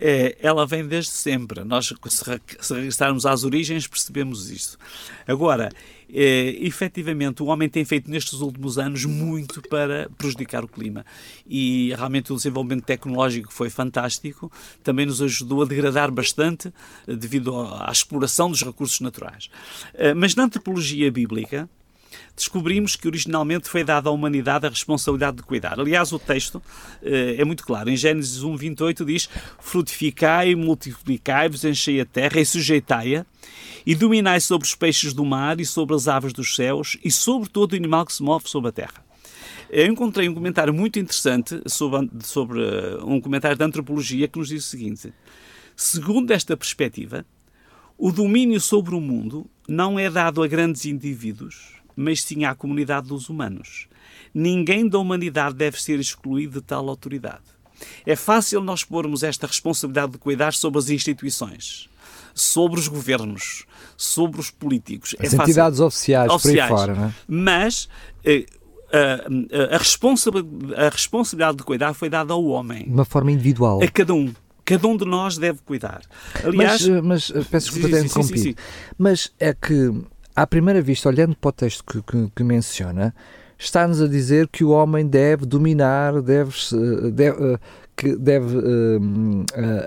É, 0.00 0.36
ela 0.40 0.64
vem 0.64 0.86
desde 0.86 1.10
sempre. 1.10 1.64
Nós, 1.64 1.92
se 2.08 2.74
regressarmos 2.74 3.26
às 3.26 3.42
origens, 3.42 3.86
percebemos 3.86 4.48
isso. 4.48 4.78
Agora, 5.26 5.70
é, 6.12 6.56
efetivamente, 6.60 7.42
o 7.42 7.46
homem 7.46 7.68
tem 7.68 7.84
feito 7.84 8.10
nestes 8.10 8.40
últimos 8.40 8.78
anos 8.78 9.04
muito 9.04 9.60
para 9.68 10.08
prejudicar 10.16 10.64
o 10.64 10.68
clima. 10.68 11.04
E 11.46 11.92
realmente 11.96 12.32
o 12.32 12.36
desenvolvimento 12.36 12.84
tecnológico 12.84 13.52
foi 13.52 13.68
fantástico, 13.70 14.50
também 14.82 15.06
nos 15.06 15.20
ajudou 15.20 15.62
a 15.62 15.66
degradar 15.66 16.10
bastante 16.10 16.72
eh, 17.06 17.14
devido 17.14 17.54
à 17.56 17.90
exploração 17.92 18.50
dos 18.50 18.62
recursos 18.62 19.00
naturais. 19.00 19.50
Eh, 19.94 20.14
mas 20.14 20.34
na 20.34 20.44
antropologia 20.44 21.10
bíblica, 21.10 21.68
descobrimos 22.34 22.96
que 22.96 23.08
originalmente 23.08 23.68
foi 23.68 23.84
dada 23.84 24.08
à 24.08 24.12
humanidade 24.12 24.66
a 24.66 24.68
responsabilidade 24.68 25.38
de 25.38 25.42
cuidar. 25.42 25.78
Aliás, 25.78 26.12
o 26.12 26.18
texto 26.18 26.62
eh, 27.02 27.36
é 27.38 27.44
muito 27.44 27.64
claro. 27.64 27.90
Em 27.90 27.96
Gênesis 27.96 28.42
1, 28.42 28.56
28 28.56 29.04
diz: 29.04 29.28
Frutificai, 29.58 30.54
multiplicai-vos, 30.54 31.64
enchei 31.64 32.00
a 32.00 32.04
terra 32.04 32.40
e 32.40 32.46
sujeitai-a, 32.46 33.26
e 33.86 33.94
dominai 33.94 34.40
sobre 34.40 34.66
os 34.66 34.74
peixes 34.74 35.12
do 35.12 35.24
mar 35.24 35.60
e 35.60 35.64
sobre 35.64 35.94
as 35.94 36.08
aves 36.08 36.32
dos 36.32 36.54
céus 36.54 36.96
e 37.04 37.10
sobre 37.10 37.48
todo 37.48 37.72
o 37.72 37.76
animal 37.76 38.04
que 38.06 38.12
se 38.12 38.22
move 38.22 38.48
sobre 38.48 38.68
a 38.68 38.72
terra. 38.72 39.08
Eu 39.70 39.86
encontrei 39.86 40.28
um 40.28 40.34
comentário 40.34 40.72
muito 40.72 40.98
interessante 40.98 41.60
sobre, 41.66 42.08
sobre 42.22 42.60
uh, 42.60 43.06
um 43.06 43.20
comentário 43.20 43.56
de 43.56 43.64
antropologia 43.64 44.26
que 44.26 44.38
nos 44.38 44.48
diz 44.48 44.64
o 44.64 44.68
seguinte: 44.68 45.12
segundo 45.76 46.30
esta 46.30 46.56
perspectiva, 46.56 47.24
o 47.96 48.10
domínio 48.10 48.60
sobre 48.60 48.94
o 48.94 49.00
mundo 49.00 49.48
não 49.68 49.98
é 49.98 50.08
dado 50.08 50.42
a 50.42 50.46
grandes 50.46 50.86
indivíduos, 50.86 51.74
mas 51.98 52.22
sim 52.22 52.44
à 52.44 52.54
comunidade 52.54 53.08
dos 53.08 53.28
humanos. 53.28 53.88
Ninguém 54.32 54.88
da 54.88 55.00
humanidade 55.00 55.56
deve 55.56 55.82
ser 55.82 55.98
excluído 55.98 56.60
de 56.60 56.66
tal 56.66 56.88
autoridade. 56.88 57.42
É 58.06 58.14
fácil 58.14 58.60
nós 58.60 58.84
pormos 58.84 59.24
esta 59.24 59.48
responsabilidade 59.48 60.12
de 60.12 60.18
cuidar 60.18 60.54
sobre 60.54 60.78
as 60.78 60.90
instituições, 60.90 61.88
sobre 62.32 62.78
os 62.78 62.86
governos, 62.86 63.66
sobre 63.96 64.40
os 64.40 64.48
políticos. 64.48 65.16
As 65.18 65.32
é 65.32 65.36
entidades 65.36 65.78
fácil. 65.78 65.86
oficiais, 65.86 66.30
oficiais, 66.30 66.68
por 66.68 66.74
aí 66.74 66.78
fora, 66.78 66.94
não 66.94 67.04
é? 67.06 67.14
Mas 67.26 67.88
eh, 68.24 68.46
a, 68.92 69.74
a, 69.74 69.78
responsabilidade, 69.78 70.74
a 70.74 70.88
responsabilidade 70.88 71.58
de 71.58 71.64
cuidar 71.64 71.94
foi 71.94 72.08
dada 72.08 72.32
ao 72.32 72.44
homem. 72.44 72.84
De 72.84 72.92
uma 72.92 73.04
forma 73.04 73.32
individual. 73.32 73.82
A 73.82 73.88
cada 73.88 74.14
um. 74.14 74.32
Cada 74.64 74.86
um 74.86 74.96
de 74.96 75.04
nós 75.04 75.36
deve 75.36 75.60
cuidar. 75.64 76.02
Aliás, 76.44 76.86
mas, 76.86 77.30
mas 77.30 77.46
peço 77.48 77.72
desculpa 77.72 77.88
ter 77.88 78.04
interrompido. 78.04 78.60
Mas 78.98 79.32
é 79.40 79.54
que, 79.54 79.92
à 80.42 80.46
primeira 80.46 80.80
vista, 80.80 81.08
olhando 81.08 81.34
para 81.34 81.48
o 81.48 81.52
texto 81.52 81.82
que, 81.84 82.00
que, 82.00 82.30
que 82.36 82.44
menciona, 82.44 83.12
está-nos 83.58 84.00
a 84.00 84.06
dizer 84.06 84.46
que 84.46 84.62
o 84.62 84.70
homem 84.70 85.04
deve 85.04 85.44
dominar, 85.44 86.22
deve, 86.22 86.52
deve, 87.12 87.58
que 87.96 88.14
deve 88.14 88.56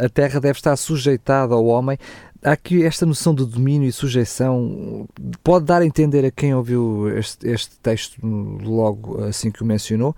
a 0.03 0.09
terra 0.09 0.41
deve 0.41 0.59
estar 0.59 0.75
sujeitada 0.75 1.53
ao 1.53 1.65
homem. 1.65 1.97
Há 2.43 2.51
aqui 2.51 2.83
esta 2.83 3.05
noção 3.05 3.33
de 3.33 3.45
domínio 3.45 3.87
e 3.87 3.93
sujeição. 3.93 5.07
Pode 5.41 5.63
dar 5.63 5.83
a 5.83 5.85
entender 5.85 6.25
a 6.25 6.31
quem 6.31 6.53
ouviu 6.53 7.07
este, 7.17 7.47
este 7.47 7.79
texto 7.79 8.19
logo 8.21 9.23
assim 9.23 9.51
que 9.51 9.63
o 9.63 9.65
mencionou 9.65 10.13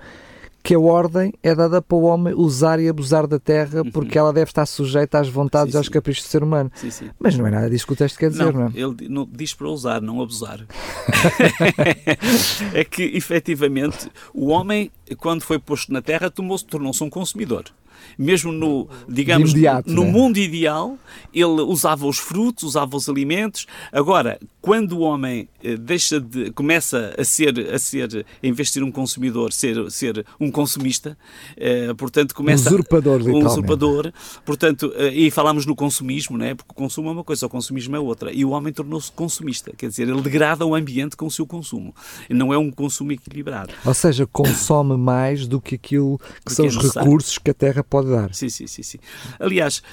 que 0.64 0.74
a 0.74 0.80
ordem 0.80 1.34
é 1.44 1.54
dada 1.54 1.82
para 1.82 1.98
o 1.98 2.04
homem 2.04 2.34
usar 2.34 2.80
e 2.80 2.88
abusar 2.88 3.28
da 3.28 3.38
terra 3.38 3.82
uhum. 3.82 3.92
porque 3.92 4.18
uhum. 4.18 4.26
ela 4.26 4.34
deve 4.34 4.50
estar 4.50 4.66
sujeita 4.66 5.20
às 5.20 5.28
vontades 5.28 5.74
e 5.74 5.78
aos 5.78 5.90
caprichos 5.90 6.24
do 6.24 6.30
ser 6.30 6.42
humano. 6.42 6.72
Sim, 6.74 6.90
sim. 6.90 7.10
Mas 7.20 7.38
não 7.38 7.46
é 7.46 7.52
nada 7.52 7.70
disso 7.70 7.86
que 7.86 7.92
o 7.92 7.96
texto 7.98 8.18
quer 8.18 8.30
dizer, 8.30 8.46
não, 8.46 8.52
não 8.54 8.68
é? 8.68 8.72
Ele 8.74 9.10
não, 9.10 9.28
diz 9.30 9.54
para 9.54 9.68
usar, 9.68 10.02
não 10.02 10.22
abusar. 10.22 10.66
é 12.74 12.86
que, 12.86 13.04
efetivamente, 13.04 14.10
o 14.34 14.48
homem, 14.48 14.90
quando 15.18 15.42
foi 15.42 15.60
posto 15.60 15.92
na 15.92 16.02
terra, 16.02 16.32
tornou-se 16.32 17.04
um 17.04 17.10
consumidor 17.10 17.66
mesmo 18.18 18.52
no, 18.52 18.88
digamos, 19.08 19.52
imediato, 19.52 19.92
no 19.92 20.04
né? 20.04 20.12
mundo 20.12 20.38
ideal, 20.38 20.98
ele 21.34 21.62
usava 21.62 22.06
os 22.06 22.18
frutos, 22.18 22.64
usava 22.64 22.96
os 22.96 23.10
alimentos. 23.10 23.66
Agora, 23.92 24.40
quando 24.62 24.94
o 24.94 25.02
homem 25.02 25.50
eh, 25.62 25.76
deixa 25.76 26.20
de, 26.20 26.52
começa 26.52 27.14
a 27.18 27.24
ser, 27.24 27.74
a 27.74 27.78
ser, 27.78 28.26
em 28.42 28.52
vez 28.54 28.70
de 28.70 28.76
ser 28.76 28.84
um 28.84 28.92
consumidor, 28.92 29.52
ser, 29.52 29.92
ser 29.92 30.26
um 30.40 30.50
consumista, 30.50 31.18
eh, 31.58 31.94
portanto, 31.96 32.34
começa 32.34 32.70
um 32.70 32.74
usurpador, 32.74 33.22
um 33.28 33.46
usurpador, 33.46 34.14
portanto, 34.46 34.94
eh, 34.96 35.14
e 35.14 35.32
falamos 35.32 35.66
no 35.66 35.76
consumismo, 35.76 36.38
né? 36.38 36.56
porque 36.56 36.72
o 36.72 36.76
consumo 36.76 37.10
é 37.10 37.12
uma 37.12 37.24
coisa, 37.24 37.46
o 37.46 37.50
consumismo 37.50 37.96
é 37.96 38.00
outra, 38.00 38.32
e 38.32 38.46
o 38.46 38.52
homem 38.52 38.72
tornou-se 38.72 39.12
consumista, 39.12 39.74
quer 39.76 39.90
dizer, 39.90 40.08
ele 40.08 40.22
degrada 40.22 40.66
o 40.66 40.74
ambiente 40.76 41.18
com 41.18 41.26
o 41.26 41.32
seu 41.32 41.46
consumo, 41.46 41.94
não 42.30 42.54
é 42.54 42.58
um 42.58 42.72
consumo 42.72 43.12
equilibrado. 43.12 43.74
Ou 43.86 43.94
seja, 43.94 44.26
consome 44.26 44.96
mais 44.98 45.46
do 45.46 45.60
que 45.60 45.76
aquilo 45.76 46.18
que 46.46 46.46
do 46.46 46.52
são 46.54 46.68
que 46.68 46.76
é 46.76 46.80
os 46.80 46.96
recursos 46.96 47.38
que 47.38 47.52
a 47.52 47.54
terra 47.54 47.84
pode 47.94 48.10
dar. 48.10 48.34
Sim, 48.34 48.50
sim, 48.50 48.66
sim. 48.66 48.82
sim. 48.82 48.98
Aliás, 49.40 49.84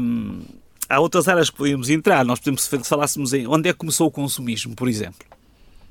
hum, 0.00 0.42
há 0.88 0.98
outras 0.98 1.28
áreas 1.28 1.50
que 1.50 1.56
podíamos 1.56 1.88
entrar. 1.88 2.24
Nós 2.24 2.40
podemos, 2.40 2.62
se 2.62 2.78
falássemos 2.80 3.32
em 3.32 3.46
onde 3.46 3.68
é 3.68 3.72
que 3.72 3.78
começou 3.78 4.08
o 4.08 4.10
consumismo, 4.10 4.74
por 4.74 4.88
exemplo. 4.88 5.24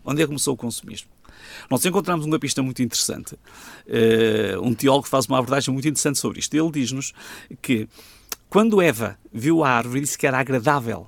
Onde 0.04 0.22
é 0.22 0.26
que 0.26 0.28
começou 0.28 0.54
o 0.54 0.58
consumismo? 0.58 1.08
Nós 1.70 1.86
encontramos 1.86 2.26
uma 2.26 2.38
pista 2.38 2.62
muito 2.62 2.84
interessante. 2.84 3.36
Uh, 3.88 4.62
um 4.62 4.74
teólogo 4.74 5.08
faz 5.08 5.26
uma 5.26 5.38
abordagem 5.38 5.74
muito 5.74 5.88
interessante 5.88 6.20
sobre 6.20 6.40
isto. 6.40 6.54
Ele 6.54 6.70
diz-nos 6.70 7.14
que 7.62 7.88
quando 8.50 8.82
Eva 8.82 9.18
viu 9.32 9.64
a 9.64 9.70
árvore, 9.70 10.02
disse 10.02 10.18
que 10.18 10.28
era 10.28 10.38
agradável 10.38 11.08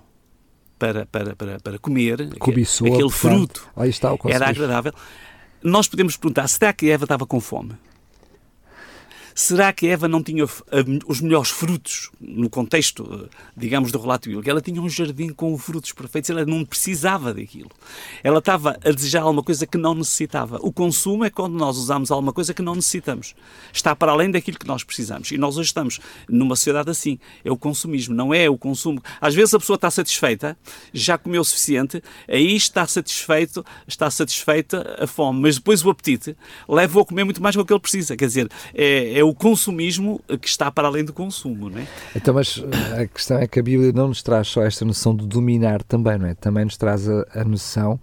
para, 0.79 1.05
para, 1.05 1.35
para, 1.35 1.59
para 1.59 1.79
comer, 1.79 2.37
Cobiçou, 2.37 2.87
aquele 2.87 3.09
fruto 3.09 3.67
Aí 3.75 3.89
está 3.89 4.13
o 4.13 4.19
era 4.25 4.47
agradável. 4.47 4.93
Nós 5.61 5.87
podemos 5.87 6.15
perguntar, 6.15 6.47
será 6.47 6.71
que 6.71 6.89
Eva 6.89 7.03
estava 7.03 7.25
com 7.25 7.41
fome? 7.41 7.73
Será 9.37 9.73
que 9.73 9.85
Eva 9.85 10.07
não 10.07 10.23
tinha 10.23 10.45
os 11.05 11.19
melhores 11.19 11.49
frutos 11.49 12.09
no 12.21 12.49
contexto, 12.49 13.29
digamos, 13.55 13.91
do 13.91 13.99
relato 13.99 14.29
bíblico? 14.29 14.49
Ela 14.49 14.61
tinha 14.61 14.81
um 14.81 14.87
jardim 14.87 15.27
com 15.27 15.57
frutos 15.57 15.91
perfeitos, 15.91 16.29
ela 16.29 16.45
não 16.45 16.63
precisava 16.63 17.33
daquilo. 17.33 17.69
Ela 18.23 18.39
estava 18.39 18.79
a 18.81 18.91
desejar 18.91 19.23
alguma 19.23 19.43
coisa 19.43 19.67
que 19.67 19.77
não 19.77 19.93
necessitava. 19.93 20.57
O 20.61 20.71
consumo 20.71 21.25
é 21.25 21.29
quando 21.29 21.53
nós 21.53 21.75
usamos 21.75 22.11
alguma 22.11 22.31
coisa 22.31 22.53
que 22.53 22.61
não 22.61 22.75
necessitamos. 22.75 23.35
Está 23.73 23.93
para 23.93 24.13
além 24.13 24.31
daquilo 24.31 24.57
que 24.57 24.65
nós 24.65 24.85
precisamos. 24.85 25.29
E 25.31 25.37
nós 25.37 25.57
hoje 25.57 25.67
estamos 25.67 25.99
numa 26.29 26.55
sociedade 26.55 26.89
assim. 26.89 27.19
É 27.43 27.51
o 27.51 27.57
consumismo, 27.57 28.15
não 28.15 28.33
é 28.33 28.49
o 28.49 28.57
consumo. 28.57 29.03
Às 29.19 29.35
vezes 29.35 29.53
a 29.53 29.59
pessoa 29.59 29.75
está 29.75 29.91
satisfeita, 29.91 30.57
já 30.93 31.17
comeu 31.17 31.41
o 31.41 31.45
suficiente, 31.45 32.01
aí 32.25 32.55
está 32.55 32.87
satisfeito, 32.87 33.65
está 33.85 34.09
satisfeita 34.09 34.95
a 34.97 35.05
fome, 35.05 35.41
mas 35.41 35.55
depois 35.55 35.83
o 35.83 35.89
apetite 35.89 36.37
leva-o 36.69 37.01
a 37.01 37.05
comer 37.05 37.25
muito 37.25 37.43
mais 37.43 37.53
do 37.53 37.65
que 37.65 37.73
ele 37.73 37.81
precisa. 37.81 38.15
Quer 38.15 38.27
dizer, 38.27 38.49
é, 38.73 39.19
é 39.19 39.24
o 39.25 39.33
consumismo 39.33 40.21
que 40.41 40.47
está 40.47 40.71
para 40.71 40.87
além 40.87 41.03
do 41.03 41.13
consumo, 41.13 41.69
não 41.69 41.79
é? 41.79 41.87
Então, 42.15 42.33
mas 42.33 42.57
eh, 42.57 43.03
a 43.03 43.07
questão 43.07 43.37
é 43.37 43.47
que 43.47 43.59
a 43.59 43.63
Bíblia 43.63 43.91
não 43.91 44.07
nos 44.07 44.21
traz 44.21 44.47
só 44.47 44.63
esta 44.63 44.85
noção 44.85 45.15
de 45.15 45.25
dominar 45.27 45.83
também, 45.83 46.17
não 46.17 46.27
é? 46.27 46.33
Também 46.33 46.65
nos 46.65 46.77
traz 46.77 47.07
a, 47.09 47.25
a 47.33 47.43
noção 47.43 47.99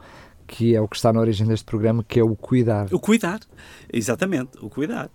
que 0.53 0.75
é 0.75 0.81
o 0.81 0.87
que 0.87 0.97
está 0.97 1.11
na 1.11 1.19
origem 1.19 1.47
deste 1.47 1.65
programa, 1.65 2.05
que 2.07 2.21
é 2.21 2.23
o 2.23 2.37
cuidar. 2.37 2.87
O 2.93 3.01
cuidar, 3.01 3.41
exatamente, 3.91 4.51
o 4.61 4.69
cuidar. 4.69 5.11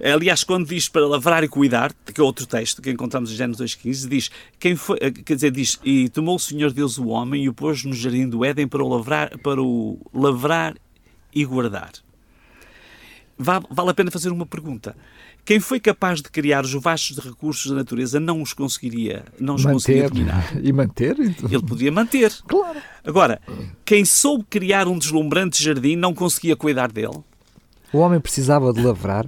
Aliás, 0.00 0.44
quando 0.44 0.68
diz 0.68 0.88
para 0.88 1.04
lavrar 1.04 1.42
e 1.42 1.48
cuidar, 1.48 1.92
que 1.92 2.20
é 2.20 2.24
outro 2.24 2.46
texto 2.46 2.80
que 2.80 2.90
encontramos 2.90 3.32
em 3.32 3.34
Gênesis 3.34 3.76
2.15, 3.76 4.08
diz, 4.08 4.30
quem 4.60 4.76
foi, 4.76 4.96
eh, 5.00 5.10
quer 5.10 5.34
dizer, 5.34 5.50
diz, 5.50 5.80
e 5.84 6.08
tomou 6.08 6.36
o 6.36 6.38
Senhor 6.38 6.72
Deus 6.72 6.98
o 6.98 7.08
homem 7.08 7.44
e 7.44 7.48
o 7.48 7.54
pôs 7.54 7.84
no 7.84 7.92
jardim 7.92 8.28
do 8.28 8.44
Éden 8.44 8.68
para 8.68 8.84
o 8.84 8.88
lavrar, 8.88 9.36
para 9.38 9.60
o 9.60 9.98
lavrar 10.14 10.76
e 11.34 11.44
guardar. 11.44 12.05
Vale 13.38 13.90
a 13.90 13.94
pena 13.94 14.10
fazer 14.10 14.30
uma 14.30 14.46
pergunta. 14.46 14.96
Quem 15.44 15.60
foi 15.60 15.78
capaz 15.78 16.20
de 16.20 16.30
criar 16.30 16.64
os 16.64 16.72
vastos 16.72 17.18
recursos 17.18 17.70
da 17.70 17.76
natureza 17.76 18.18
não 18.18 18.42
os 18.42 18.52
conseguiria, 18.52 19.24
não 19.38 19.54
os 19.54 19.64
manter, 19.64 19.74
conseguiria 19.74 20.08
dominar. 20.08 20.52
E 20.60 20.72
manter? 20.72 21.20
Então. 21.20 21.50
Ele 21.50 21.62
podia 21.62 21.92
manter. 21.92 22.32
Claro. 22.46 22.78
Agora, 23.04 23.40
quem 23.84 24.04
soube 24.04 24.44
criar 24.50 24.88
um 24.88 24.98
deslumbrante 24.98 25.62
jardim 25.62 25.94
não 25.94 26.14
conseguia 26.14 26.56
cuidar 26.56 26.90
dele. 26.90 27.20
O 27.92 27.98
homem 27.98 28.18
precisava 28.18 28.72
de 28.72 28.82
lavrar. 28.82 29.26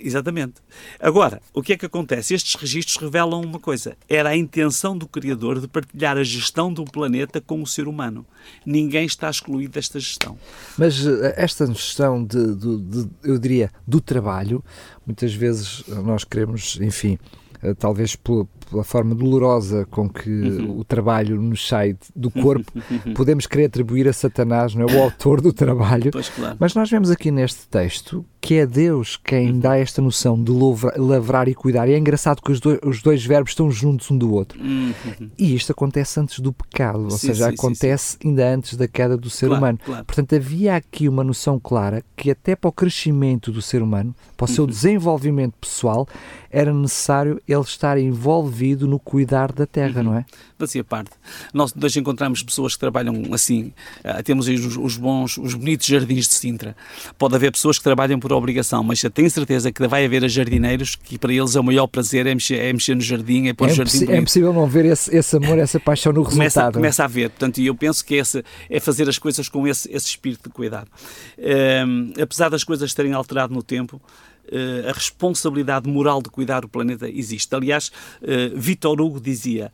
Exatamente. 0.00 0.54
Agora, 1.00 1.40
o 1.52 1.62
que 1.62 1.72
é 1.72 1.76
que 1.76 1.86
acontece? 1.86 2.34
Estes 2.34 2.54
registros 2.54 2.96
revelam 2.96 3.40
uma 3.40 3.58
coisa: 3.58 3.96
era 4.08 4.30
a 4.30 4.36
intenção 4.36 4.96
do 4.96 5.06
Criador 5.06 5.60
de 5.60 5.68
partilhar 5.68 6.16
a 6.16 6.22
gestão 6.22 6.72
do 6.72 6.84
planeta 6.84 7.40
com 7.40 7.62
o 7.62 7.66
ser 7.66 7.88
humano. 7.88 8.26
Ninguém 8.66 9.06
está 9.06 9.30
excluído 9.30 9.72
desta 9.72 9.98
gestão. 9.98 10.38
Mas 10.76 11.06
eh, 11.06 11.34
esta 11.36 11.66
gestão, 11.66 12.24
de, 12.24 12.54
de, 12.54 12.78
de 12.78 13.08
eu 13.22 13.38
diria, 13.38 13.70
do 13.86 14.00
trabalho, 14.00 14.62
muitas 15.06 15.32
vezes 15.32 15.84
nós 15.88 16.24
queremos, 16.24 16.78
enfim, 16.80 17.18
eh, 17.62 17.74
talvez 17.74 18.14
pela, 18.14 18.46
pela, 18.70 18.84
forma 18.84 19.14
dolorosa 19.14 19.84
com 19.90 20.08
que 20.08 20.30
uhum. 20.30 20.78
o 20.78 20.84
trabalho 20.84 21.40
nos 21.40 21.66
sai 21.66 21.96
do 22.14 22.30
corpo, 22.30 22.72
podemos 23.14 23.46
querer 23.46 23.66
atribuir 23.66 24.06
a 24.06 24.12
Satanás, 24.12 24.74
não 24.74 24.86
é? 24.86 24.92
o 24.92 25.02
autor 25.02 25.40
do 25.40 25.52
trabalho. 25.52 26.10
Pois, 26.12 26.28
claro. 26.28 26.56
Mas 26.60 26.74
nós 26.74 26.88
vemos 26.90 27.10
aqui 27.10 27.30
neste 27.30 27.66
texto 27.68 28.24
que 28.40 28.54
é 28.54 28.66
Deus 28.66 29.16
quem 29.16 29.50
uhum. 29.50 29.58
dá 29.58 29.76
esta 29.76 30.00
noção 30.00 30.42
de 30.42 30.52
lavrar 30.96 31.48
e 31.48 31.54
cuidar. 31.54 31.88
E 31.88 31.92
é 31.92 31.98
engraçado 31.98 32.40
que 32.40 32.52
os 32.52 32.60
dois, 32.60 32.78
os 32.84 33.02
dois 33.02 33.24
verbos 33.24 33.52
estão 33.52 33.70
juntos 33.70 34.10
um 34.10 34.16
do 34.16 34.32
outro. 34.32 34.60
Uhum. 34.60 34.92
E 35.36 35.54
isto 35.54 35.72
acontece 35.72 36.20
antes 36.20 36.38
do 36.40 36.52
pecado, 36.52 37.04
ou 37.04 37.10
sim, 37.10 37.28
seja, 37.28 37.46
sim, 37.46 37.54
acontece 37.54 38.18
sim, 38.20 38.28
ainda 38.28 38.54
antes 38.54 38.76
da 38.76 38.86
queda 38.86 39.16
do 39.16 39.28
ser 39.28 39.46
claro, 39.46 39.60
humano. 39.60 39.78
Claro. 39.84 40.04
Portanto, 40.04 40.34
havia 40.34 40.76
aqui 40.76 41.08
uma 41.08 41.24
noção 41.24 41.58
clara 41.58 42.02
que 42.16 42.30
até 42.30 42.54
para 42.54 42.68
o 42.68 42.72
crescimento 42.72 43.50
do 43.50 43.60
ser 43.60 43.82
humano, 43.82 44.14
para 44.36 44.44
o 44.44 44.48
seu 44.48 44.64
uhum. 44.64 44.70
desenvolvimento 44.70 45.54
pessoal, 45.60 46.06
era 46.50 46.72
necessário 46.72 47.40
ele 47.46 47.60
estar 47.60 47.98
envolvido 47.98 48.86
no 48.86 48.98
cuidar 48.98 49.52
da 49.52 49.66
terra, 49.66 50.00
uhum. 50.00 50.06
não 50.06 50.14
é? 50.14 50.24
Fazia 50.58 50.82
parte. 50.82 51.10
Nós 51.54 51.72
hoje 51.80 52.00
encontramos 52.00 52.42
pessoas 52.42 52.74
que 52.74 52.80
trabalham 52.80 53.32
assim, 53.32 53.72
uh, 54.04 54.22
temos 54.24 54.48
aí 54.48 54.56
os, 54.56 54.76
os, 54.76 54.96
bons, 54.96 55.38
os 55.38 55.54
bonitos 55.54 55.86
jardins 55.86 56.26
de 56.26 56.34
Sintra. 56.34 56.76
Pode 57.16 57.36
haver 57.36 57.52
pessoas 57.52 57.78
que 57.78 57.84
trabalham 57.84 58.18
por 58.18 58.32
obrigação, 58.32 58.82
mas 58.82 59.02
eu 59.04 59.10
tenho 59.10 59.30
certeza 59.30 59.70
que 59.70 59.86
vai 59.86 60.04
haver 60.04 60.28
jardineiros 60.28 60.96
que 60.96 61.16
para 61.16 61.32
eles 61.32 61.54
é 61.54 61.60
o 61.60 61.64
maior 61.64 61.86
prazer 61.86 62.26
é 62.26 62.34
mexer, 62.34 62.56
é 62.56 62.72
mexer 62.72 62.96
no 62.96 63.00
jardim, 63.00 63.46
é 63.46 63.54
pôr 63.54 63.68
é 63.68 63.72
o 63.72 63.74
jardim. 63.74 64.10
É 64.10 64.16
impossível 64.16 64.52
não 64.52 64.66
ver 64.66 64.84
esse, 64.86 65.14
esse 65.14 65.36
amor, 65.36 65.58
essa 65.58 65.78
paixão 65.78 66.12
no 66.12 66.24
começa, 66.24 66.42
resultado. 66.42 66.74
Começa 66.74 67.04
a 67.04 67.06
ver, 67.06 67.30
portanto, 67.30 67.58
e 67.58 67.66
eu 67.66 67.74
penso 67.74 68.04
que 68.04 68.16
esse, 68.16 68.44
é 68.68 68.80
fazer 68.80 69.08
as 69.08 69.18
coisas 69.18 69.48
com 69.48 69.66
esse, 69.66 69.88
esse 69.92 70.06
espírito 70.06 70.48
de 70.48 70.54
cuidado. 70.54 70.88
Uh, 71.38 72.20
apesar 72.20 72.48
das 72.48 72.64
coisas 72.64 72.92
terem 72.92 73.12
alterado 73.12 73.54
no 73.54 73.62
tempo, 73.62 74.00
uh, 74.48 74.88
a 74.88 74.92
responsabilidade 74.92 75.88
moral 75.88 76.22
de 76.22 76.30
cuidar 76.30 76.60
do 76.60 76.68
planeta 76.68 77.08
existe. 77.08 77.54
Aliás, 77.54 77.88
uh, 78.22 78.58
Vitor 78.58 79.00
Hugo 79.00 79.20
dizia 79.20 79.72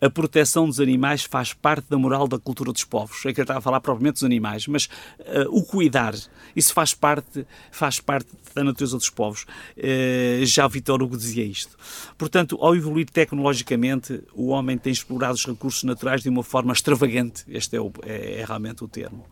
a 0.00 0.08
proteção 0.08 0.66
dos 0.66 0.80
animais 0.80 1.24
faz 1.24 1.52
parte 1.52 1.88
da 1.88 1.98
moral 1.98 2.28
da 2.28 2.38
cultura 2.38 2.72
dos 2.72 2.84
povos. 2.84 3.24
É 3.26 3.32
que 3.32 3.40
eu 3.40 3.42
estava 3.42 3.58
a 3.58 3.62
falar 3.62 3.80
propriamente 3.80 4.14
dos 4.14 4.24
animais, 4.24 4.66
mas 4.66 4.86
uh, 5.20 5.48
o 5.50 5.62
cuidar, 5.64 6.14
isso 6.54 6.72
faz 6.72 6.94
parte, 6.94 7.46
faz 7.70 8.00
parte 8.00 8.28
da 8.54 8.62
natureza 8.62 8.96
dos 8.96 9.10
povos. 9.10 9.44
Uh, 9.76 10.44
já 10.44 10.66
Vitor 10.68 11.02
Hugo 11.02 11.16
dizia 11.16 11.44
isto. 11.44 11.76
Portanto, 12.16 12.58
ao 12.60 12.76
evoluir 12.76 13.08
tecnologicamente, 13.10 14.22
o 14.32 14.48
homem 14.48 14.78
tem 14.78 14.92
explorado 14.92 15.34
os 15.34 15.44
recursos 15.44 15.82
naturais 15.84 16.22
de 16.22 16.28
uma 16.28 16.42
forma 16.42 16.72
extravagante. 16.72 17.44
Este 17.48 17.76
é, 17.76 17.80
o, 17.80 17.92
é, 18.04 18.40
é 18.40 18.44
realmente 18.44 18.84
o 18.84 18.88
termo 18.88 19.24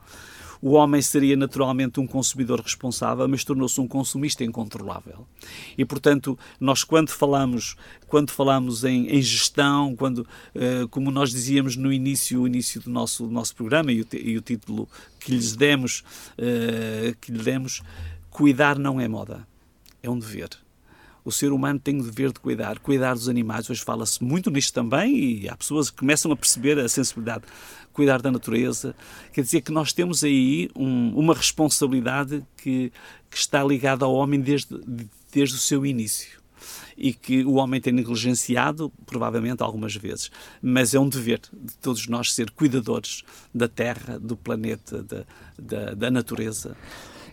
o 0.61 0.73
homem 0.73 1.01
seria 1.03 1.37
naturalmente 1.37 2.01
um 2.01 2.07
consumidor 2.07 2.61
responsável, 2.61 3.27
mas 3.29 3.45
tornou-se 3.45 3.81
um 3.81 3.87
consumista 3.87 4.45
incontrolável. 4.45 5.27
E, 5.77 5.85
portanto, 5.85 6.39
nós 6.61 6.85
quando 6.85 7.11
falamos, 7.11 7.77
quando 8.09 8.31
falamos 8.31 8.85
em, 8.85 9.07
em 9.09 9.23
gestão, 9.23 9.95
quando, 9.97 10.19
uh, 10.19 10.89
como 10.91 11.11
nós 11.11 11.31
dizíamos 11.31 11.77
no 11.77 11.93
início, 11.93 12.43
o 12.43 12.47
início 12.47 12.81
do 12.81 12.91
nosso, 12.91 13.27
do 13.27 13.33
nosso 13.33 13.55
programa 13.55 13.93
e 13.93 14.03
o, 14.03 14.07
e 14.13 14.37
o 14.37 14.41
título 14.41 14.89
que 15.21 15.33
lhes 15.33 15.57
demos, 15.57 16.01
uh, 16.39 17.17
que 17.21 17.33
lhe 17.33 17.43
demos, 17.43 17.83
cuidar 18.31 18.79
não 18.79 19.01
é 19.01 19.09
moda, 19.09 19.47
é 20.03 20.11
um 20.11 20.19
dever. 20.19 20.66
O 21.27 21.33
ser 21.33 21.51
humano 21.51 21.81
tem 21.81 21.99
o 21.99 22.05
dever 22.05 22.33
de 22.33 22.39
cuidar, 22.39 22.79
cuidar 22.79 23.15
dos 23.15 23.29
animais. 23.29 23.69
Hoje 23.69 23.83
fala-se 23.83 24.23
muito 24.23 24.49
nisto 24.49 24.73
também 24.73 25.19
e 25.19 25.49
há 25.49 25.57
pessoas 25.57 25.91
que 25.91 25.97
começam 25.97 26.31
a 26.31 26.37
perceber 26.37 26.79
a 26.79 26.89
sensibilidade. 26.89 27.43
Cuidar 27.93 28.23
da 28.23 28.31
natureza. 28.31 28.95
Quer 29.33 29.41
dizer 29.41 29.63
que 29.63 29.73
nós 29.73 29.93
temos 29.93 30.23
aí 30.23 30.71
um, 30.77 31.19
uma 31.19 31.35
responsabilidade 31.35 32.45
que, 32.57 32.93
que 33.29 33.37
está 33.37 33.65
ligada 33.65 34.05
ao 34.05 34.15
homem 34.15 34.41
desde, 34.41 34.79
desde 35.33 35.57
o 35.57 35.59
seu 35.59 35.85
início 35.85 36.41
e 36.97 37.13
que 37.13 37.45
o 37.45 37.55
homem 37.55 37.81
tem 37.81 37.93
negligenciado, 37.93 38.93
provavelmente 39.05 39.65
algumas 39.65 39.97
vezes. 39.97 40.31
Mas 40.63 40.95
é 40.95 41.01
um 41.01 41.09
dever 41.09 41.41
de 41.53 41.77
todos 41.79 42.07
nós 42.07 42.33
ser 42.33 42.53
cuidadores 42.53 43.25
da 43.53 43.67
Terra, 43.67 44.17
do 44.17 44.37
planeta, 44.37 45.03
da, 45.03 45.25
da, 45.59 45.95
da 45.95 46.09
natureza. 46.09 46.77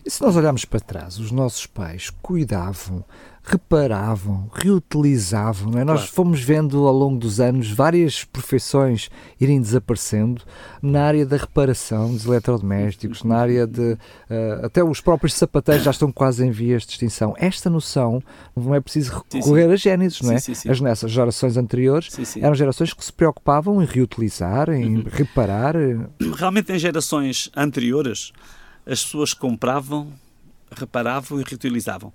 E 0.04 0.10
se 0.10 0.20
nós 0.20 0.36
olharmos 0.36 0.66
para 0.66 0.80
trás, 0.80 1.18
os 1.18 1.30
nossos 1.30 1.66
pais 1.66 2.10
cuidavam, 2.20 3.02
reparavam, 3.42 4.50
reutilizavam. 4.52 5.70
É? 5.70 5.72
Claro. 5.72 5.86
Nós 5.86 6.08
fomos 6.10 6.42
vendo 6.42 6.86
ao 6.86 6.92
longo 6.92 7.18
dos 7.18 7.40
anos 7.40 7.70
várias 7.70 8.22
profissões 8.22 9.08
irem 9.40 9.62
desaparecendo 9.62 10.42
na 10.82 11.04
área 11.04 11.24
da 11.24 11.38
reparação 11.38 12.12
dos 12.12 12.26
eletrodomésticos, 12.26 13.24
na 13.24 13.36
área 13.38 13.66
de. 13.66 13.92
Uh, 13.92 14.66
até 14.66 14.84
os 14.84 15.00
próprios 15.00 15.32
sapateiros 15.32 15.84
já 15.84 15.90
estão 15.90 16.12
quase 16.12 16.44
em 16.44 16.50
vias 16.50 16.82
de 16.82 16.92
extinção. 16.92 17.34
Esta 17.38 17.70
noção 17.70 18.22
não 18.54 18.74
é 18.74 18.80
preciso 18.82 19.24
recorrer 19.32 19.70
a 19.70 19.76
Gênesis, 19.76 20.20
não 20.20 20.32
é? 20.32 20.38
Sim, 20.38 20.52
sim, 20.52 20.68
As 20.68 20.82
nessas 20.82 21.10
gerações 21.10 21.56
anteriores 21.56 22.10
eram 22.36 22.54
gerações 22.54 22.92
que 22.92 23.02
se 23.02 23.12
preocupavam 23.12 23.82
em 23.82 23.86
reutilizar, 23.86 24.68
em 24.68 24.98
uhum. 24.98 25.04
reparar. 25.10 25.74
Realmente, 26.36 26.72
em 26.72 26.78
gerações 26.78 27.50
anteriores 27.56 28.32
as 28.86 29.02
pessoas 29.02 29.32
compravam, 29.34 30.12
reparavam 30.70 31.40
e 31.40 31.44
reutilizavam. 31.44 32.12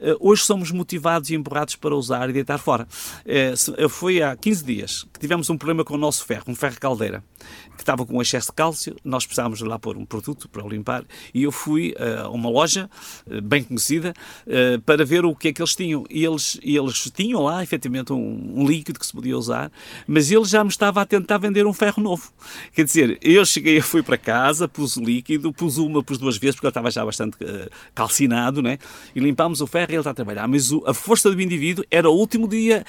Eh, 0.00 0.16
hoje 0.20 0.42
somos 0.42 0.70
motivados 0.70 1.30
e 1.30 1.34
empurrados 1.34 1.76
para 1.76 1.94
usar 1.94 2.28
e 2.30 2.32
deitar 2.32 2.58
fora. 2.58 2.86
Eh, 3.24 3.54
foi 3.88 4.22
há 4.22 4.36
15 4.36 4.64
dias 4.64 5.06
que 5.12 5.20
tivemos 5.20 5.48
um 5.50 5.56
problema 5.56 5.84
com 5.84 5.94
o 5.94 5.98
nosso 5.98 6.24
ferro, 6.24 6.44
um 6.48 6.54
ferro 6.54 6.78
caldeira 6.78 7.22
que 7.76 7.82
estava 7.82 8.06
com 8.06 8.22
excesso 8.22 8.46
de 8.46 8.54
cálcio, 8.54 8.96
nós 9.04 9.26
precisávamos 9.26 9.60
lá 9.60 9.78
pôr 9.78 9.98
um 9.98 10.06
produto 10.06 10.48
para 10.48 10.66
limpar 10.66 11.04
e 11.34 11.42
eu 11.42 11.52
fui 11.52 11.94
a 11.98 12.28
uma 12.30 12.48
loja 12.48 12.88
bem 13.42 13.62
conhecida 13.62 14.14
para 14.86 15.04
ver 15.04 15.26
o 15.26 15.34
que 15.34 15.48
é 15.48 15.52
que 15.52 15.60
eles 15.60 15.74
tinham. 15.74 16.04
E 16.08 16.24
eles, 16.24 16.58
eles 16.62 17.10
tinham 17.12 17.42
lá, 17.42 17.62
efetivamente, 17.62 18.12
um, 18.12 18.60
um, 18.60 18.66
líquido 18.66 18.98
que 18.98 19.04
se 19.04 19.12
podia 19.12 19.36
usar, 19.36 19.70
mas 20.06 20.30
ele 20.30 20.44
já 20.44 20.64
me 20.64 20.70
estava 20.70 21.02
a 21.02 21.04
tentar 21.04 21.36
vender 21.36 21.66
um 21.66 21.72
ferro 21.72 22.02
novo. 22.02 22.32
Quer 22.72 22.84
dizer, 22.84 23.18
eu 23.20 23.44
cheguei, 23.44 23.80
fui 23.82 24.02
para 24.02 24.16
casa, 24.16 24.66
pus 24.66 24.96
o 24.96 25.02
líquido, 25.02 25.52
pus 25.52 25.76
uma, 25.76 26.02
pus 26.02 26.16
duas 26.16 26.38
vezes, 26.38 26.54
porque 26.54 26.66
ele 26.66 26.70
estava 26.70 26.90
já 26.90 27.04
bastante 27.04 27.36
calcinado, 27.94 28.62
né? 28.62 28.78
e 29.14 29.20
limpámos 29.20 29.60
o 29.60 29.66
ferro 29.66 29.83
e 29.90 29.94
ele 29.94 30.00
está 30.00 30.10
a 30.10 30.14
trabalhar. 30.14 30.46
Mas 30.48 30.72
o, 30.72 30.82
a 30.86 30.94
força 30.94 31.30
do 31.30 31.40
indivíduo 31.40 31.84
era 31.90 32.08
o 32.08 32.12
último 32.12 32.48
dia, 32.48 32.84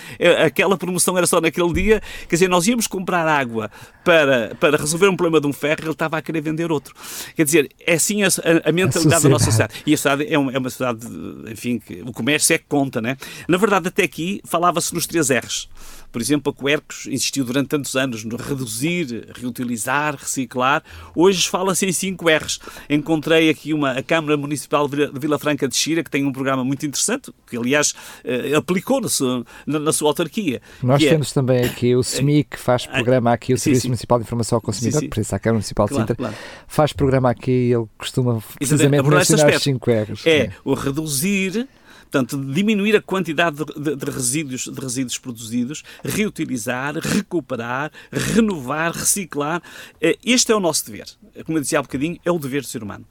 aquela 0.46 0.78
promoção 0.78 1.18
era 1.18 1.28
só 1.28 1.40
naquele 1.42 1.72
dia, 1.74 2.02
quer 2.28 2.36
dizer, 2.36 2.50
nós 2.50 2.68
íamos 2.68 2.88
comprar 2.88 3.28
água 3.28 3.70
para, 4.04 4.56
para 4.60 4.78
resolver 4.78 5.08
um 5.08 5.16
problema 5.16 5.42
de 5.42 5.48
um 5.48 5.54
ferro, 5.54 5.82
ele 5.82 5.92
estava 5.92 6.18
a 6.18 6.22
querer 6.22 6.42
vender 6.42 6.72
outro. 6.72 6.94
Quer 7.36 7.44
dizer, 7.44 7.70
é 7.86 7.94
assim 7.94 8.24
a, 8.24 8.28
a, 8.28 8.70
a 8.70 8.72
mentalidade 8.72 9.16
a 9.16 9.20
da 9.20 9.30
nossa 9.30 9.46
sociedade. 9.46 9.74
E 9.86 9.94
a 9.94 9.98
sociedade 9.98 10.34
é 10.34 10.38
uma, 10.38 10.52
é 10.52 10.58
uma 10.58 10.70
sociedade, 10.70 11.06
enfim, 11.52 11.80
que 11.80 12.02
o 12.02 12.12
comércio 12.12 12.54
é 12.54 12.58
que 12.58 12.66
conta, 12.68 13.02
né? 13.02 13.18
Na 13.48 13.58
verdade, 13.58 13.88
até 13.88 14.04
aqui 14.04 14.42
falava-se 14.46 14.94
nos 14.94 15.06
três 15.06 15.30
R's. 15.30 15.70
Por 16.16 16.22
exemplo, 16.22 16.56
a 16.58 16.64
Quercos 16.64 17.08
insistiu 17.08 17.44
durante 17.44 17.68
tantos 17.68 17.94
anos 17.94 18.24
no 18.24 18.38
reduzir, 18.38 19.28
reutilizar, 19.36 20.16
reciclar. 20.16 20.82
Hoje 21.14 21.50
fala-se 21.50 21.86
em 21.86 21.92
5 21.92 22.30
R's. 22.30 22.58
Encontrei 22.90 23.50
aqui 23.50 23.74
uma, 23.74 23.92
a 23.92 24.02
Câmara 24.02 24.38
Municipal 24.38 24.88
de 24.88 25.08
Vila 25.08 25.38
Franca 25.38 25.68
de 25.68 25.76
Xira, 25.76 26.02
que 26.02 26.10
tem 26.10 26.26
um 26.26 26.32
programa 26.32 26.64
muito 26.64 26.86
interessante, 26.86 27.34
que 27.46 27.58
aliás 27.58 27.94
eh, 28.24 28.56
aplicou 28.56 29.02
na 29.02 29.10
sua, 29.10 29.46
na, 29.68 29.92
sua 29.92 30.08
autarquia. 30.08 30.62
Nós 30.82 31.04
é 31.04 31.10
temos 31.10 31.32
é... 31.32 31.34
também 31.34 31.66
aqui 31.66 31.94
o 31.94 32.02
SMI, 32.02 32.46
que 32.46 32.58
faz 32.58 32.86
programa 32.86 33.34
aqui, 33.34 33.54
o 33.54 33.58
Serviço 33.58 33.82
sim, 33.82 33.82
sim. 33.82 33.88
Municipal 33.90 34.18
de 34.18 34.24
Informação 34.24 34.56
ao 34.56 34.62
Consumidor, 34.62 35.02
sim, 35.02 35.06
sim. 35.08 35.10
por 35.10 35.20
isso 35.20 35.36
a 35.36 35.40
Câmara 35.40 35.56
Municipal 35.56 35.86
de 35.86 35.90
claro, 35.90 36.04
Sintra, 36.04 36.16
claro. 36.16 36.36
faz 36.66 36.94
programa 36.94 37.30
aqui 37.30 37.52
e 37.52 37.74
ele 37.74 37.88
costuma 37.98 38.42
precisamente 38.58 39.06
mencionar 39.06 39.54
os 39.54 39.64
5 39.64 39.92
R's. 39.92 40.26
É, 40.26 40.50
o 40.64 40.76
reduzir 40.76 41.68
Portanto, 42.12 42.38
diminuir 42.54 42.96
a 42.96 43.02
quantidade 43.02 43.58
de, 43.58 43.66
de, 43.66 43.96
de, 43.96 44.12
resíduos, 44.12 44.64
de 44.64 44.80
resíduos 44.80 45.18
produzidos, 45.18 45.84
reutilizar, 46.04 46.98
recuperar, 46.98 47.92
renovar, 48.12 48.94
reciclar. 48.94 49.62
Eh, 50.00 50.18
este 50.24 50.52
é 50.52 50.56
o 50.56 50.60
nosso 50.60 50.86
dever. 50.86 51.08
Como 51.46 51.58
eu 51.58 51.62
dizia 51.62 51.80
há 51.80 51.82
bocadinho, 51.82 52.18
é 52.24 52.32
o 52.32 52.40
dever 52.40 52.62
do 52.62 52.68
ser 52.68 52.84
humano. 52.84 53.06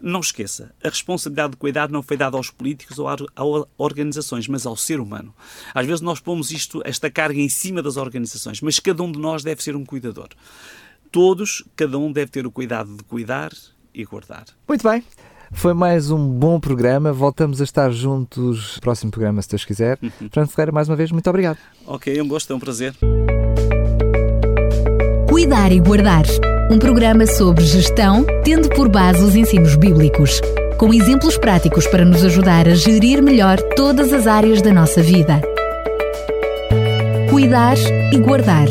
Não 0.00 0.20
esqueça, 0.20 0.72
a 0.82 0.88
responsabilidade 0.88 1.52
de 1.52 1.56
cuidar 1.56 1.88
não 1.88 2.04
foi 2.04 2.16
dada 2.16 2.36
aos 2.36 2.50
políticos 2.50 3.00
ou 3.00 3.08
a 3.08 3.16
organizações, 3.76 4.46
mas 4.46 4.64
ao 4.64 4.76
ser 4.76 5.00
humano. 5.00 5.34
Às 5.74 5.86
vezes 5.86 6.00
nós 6.00 6.20
pomos 6.20 6.52
isto, 6.52 6.80
esta 6.84 7.10
carga 7.10 7.40
em 7.40 7.48
cima 7.48 7.82
das 7.82 7.96
organizações, 7.96 8.60
mas 8.60 8.78
cada 8.78 9.02
um 9.02 9.10
de 9.10 9.18
nós 9.18 9.42
deve 9.42 9.60
ser 9.60 9.74
um 9.74 9.84
cuidador. 9.84 10.28
Todos, 11.10 11.64
cada 11.74 11.98
um 11.98 12.12
deve 12.12 12.30
ter 12.30 12.46
o 12.46 12.50
cuidado 12.50 12.96
de 12.96 13.02
cuidar 13.02 13.50
e 13.92 14.04
guardar. 14.04 14.44
Muito 14.68 14.88
bem. 14.88 15.02
Foi 15.52 15.74
mais 15.74 16.10
um 16.10 16.28
bom 16.28 16.60
programa. 16.60 17.12
Voltamos 17.12 17.60
a 17.60 17.64
estar 17.64 17.90
juntos 17.90 18.76
no 18.76 18.80
próximo 18.80 19.10
programa, 19.10 19.42
se 19.42 19.48
Deus 19.48 19.64
quiser. 19.64 19.98
Uhum. 20.02 20.28
Fernando 20.30 20.50
Ferreira, 20.50 20.72
mais 20.72 20.88
uma 20.88 20.96
vez, 20.96 21.10
muito 21.10 21.28
obrigado. 21.28 21.58
Ok, 21.86 22.20
um 22.20 22.28
gosto, 22.28 22.52
é 22.52 22.56
um 22.56 22.60
prazer. 22.60 22.94
Cuidar 25.28 25.72
e 25.72 25.80
Guardar 25.80 26.24
um 26.70 26.78
programa 26.78 27.26
sobre 27.26 27.64
gestão, 27.64 28.24
tendo 28.44 28.68
por 28.68 28.88
base 28.88 29.22
os 29.22 29.34
ensinos 29.34 29.74
bíblicos, 29.74 30.40
com 30.76 30.92
exemplos 30.92 31.38
práticos 31.38 31.86
para 31.86 32.04
nos 32.04 32.22
ajudar 32.24 32.68
a 32.68 32.74
gerir 32.74 33.22
melhor 33.22 33.58
todas 33.74 34.12
as 34.12 34.26
áreas 34.26 34.60
da 34.60 34.72
nossa 34.72 35.02
vida. 35.02 35.40
Cuidar 37.30 37.76
e 38.12 38.18
Guardar 38.18 38.68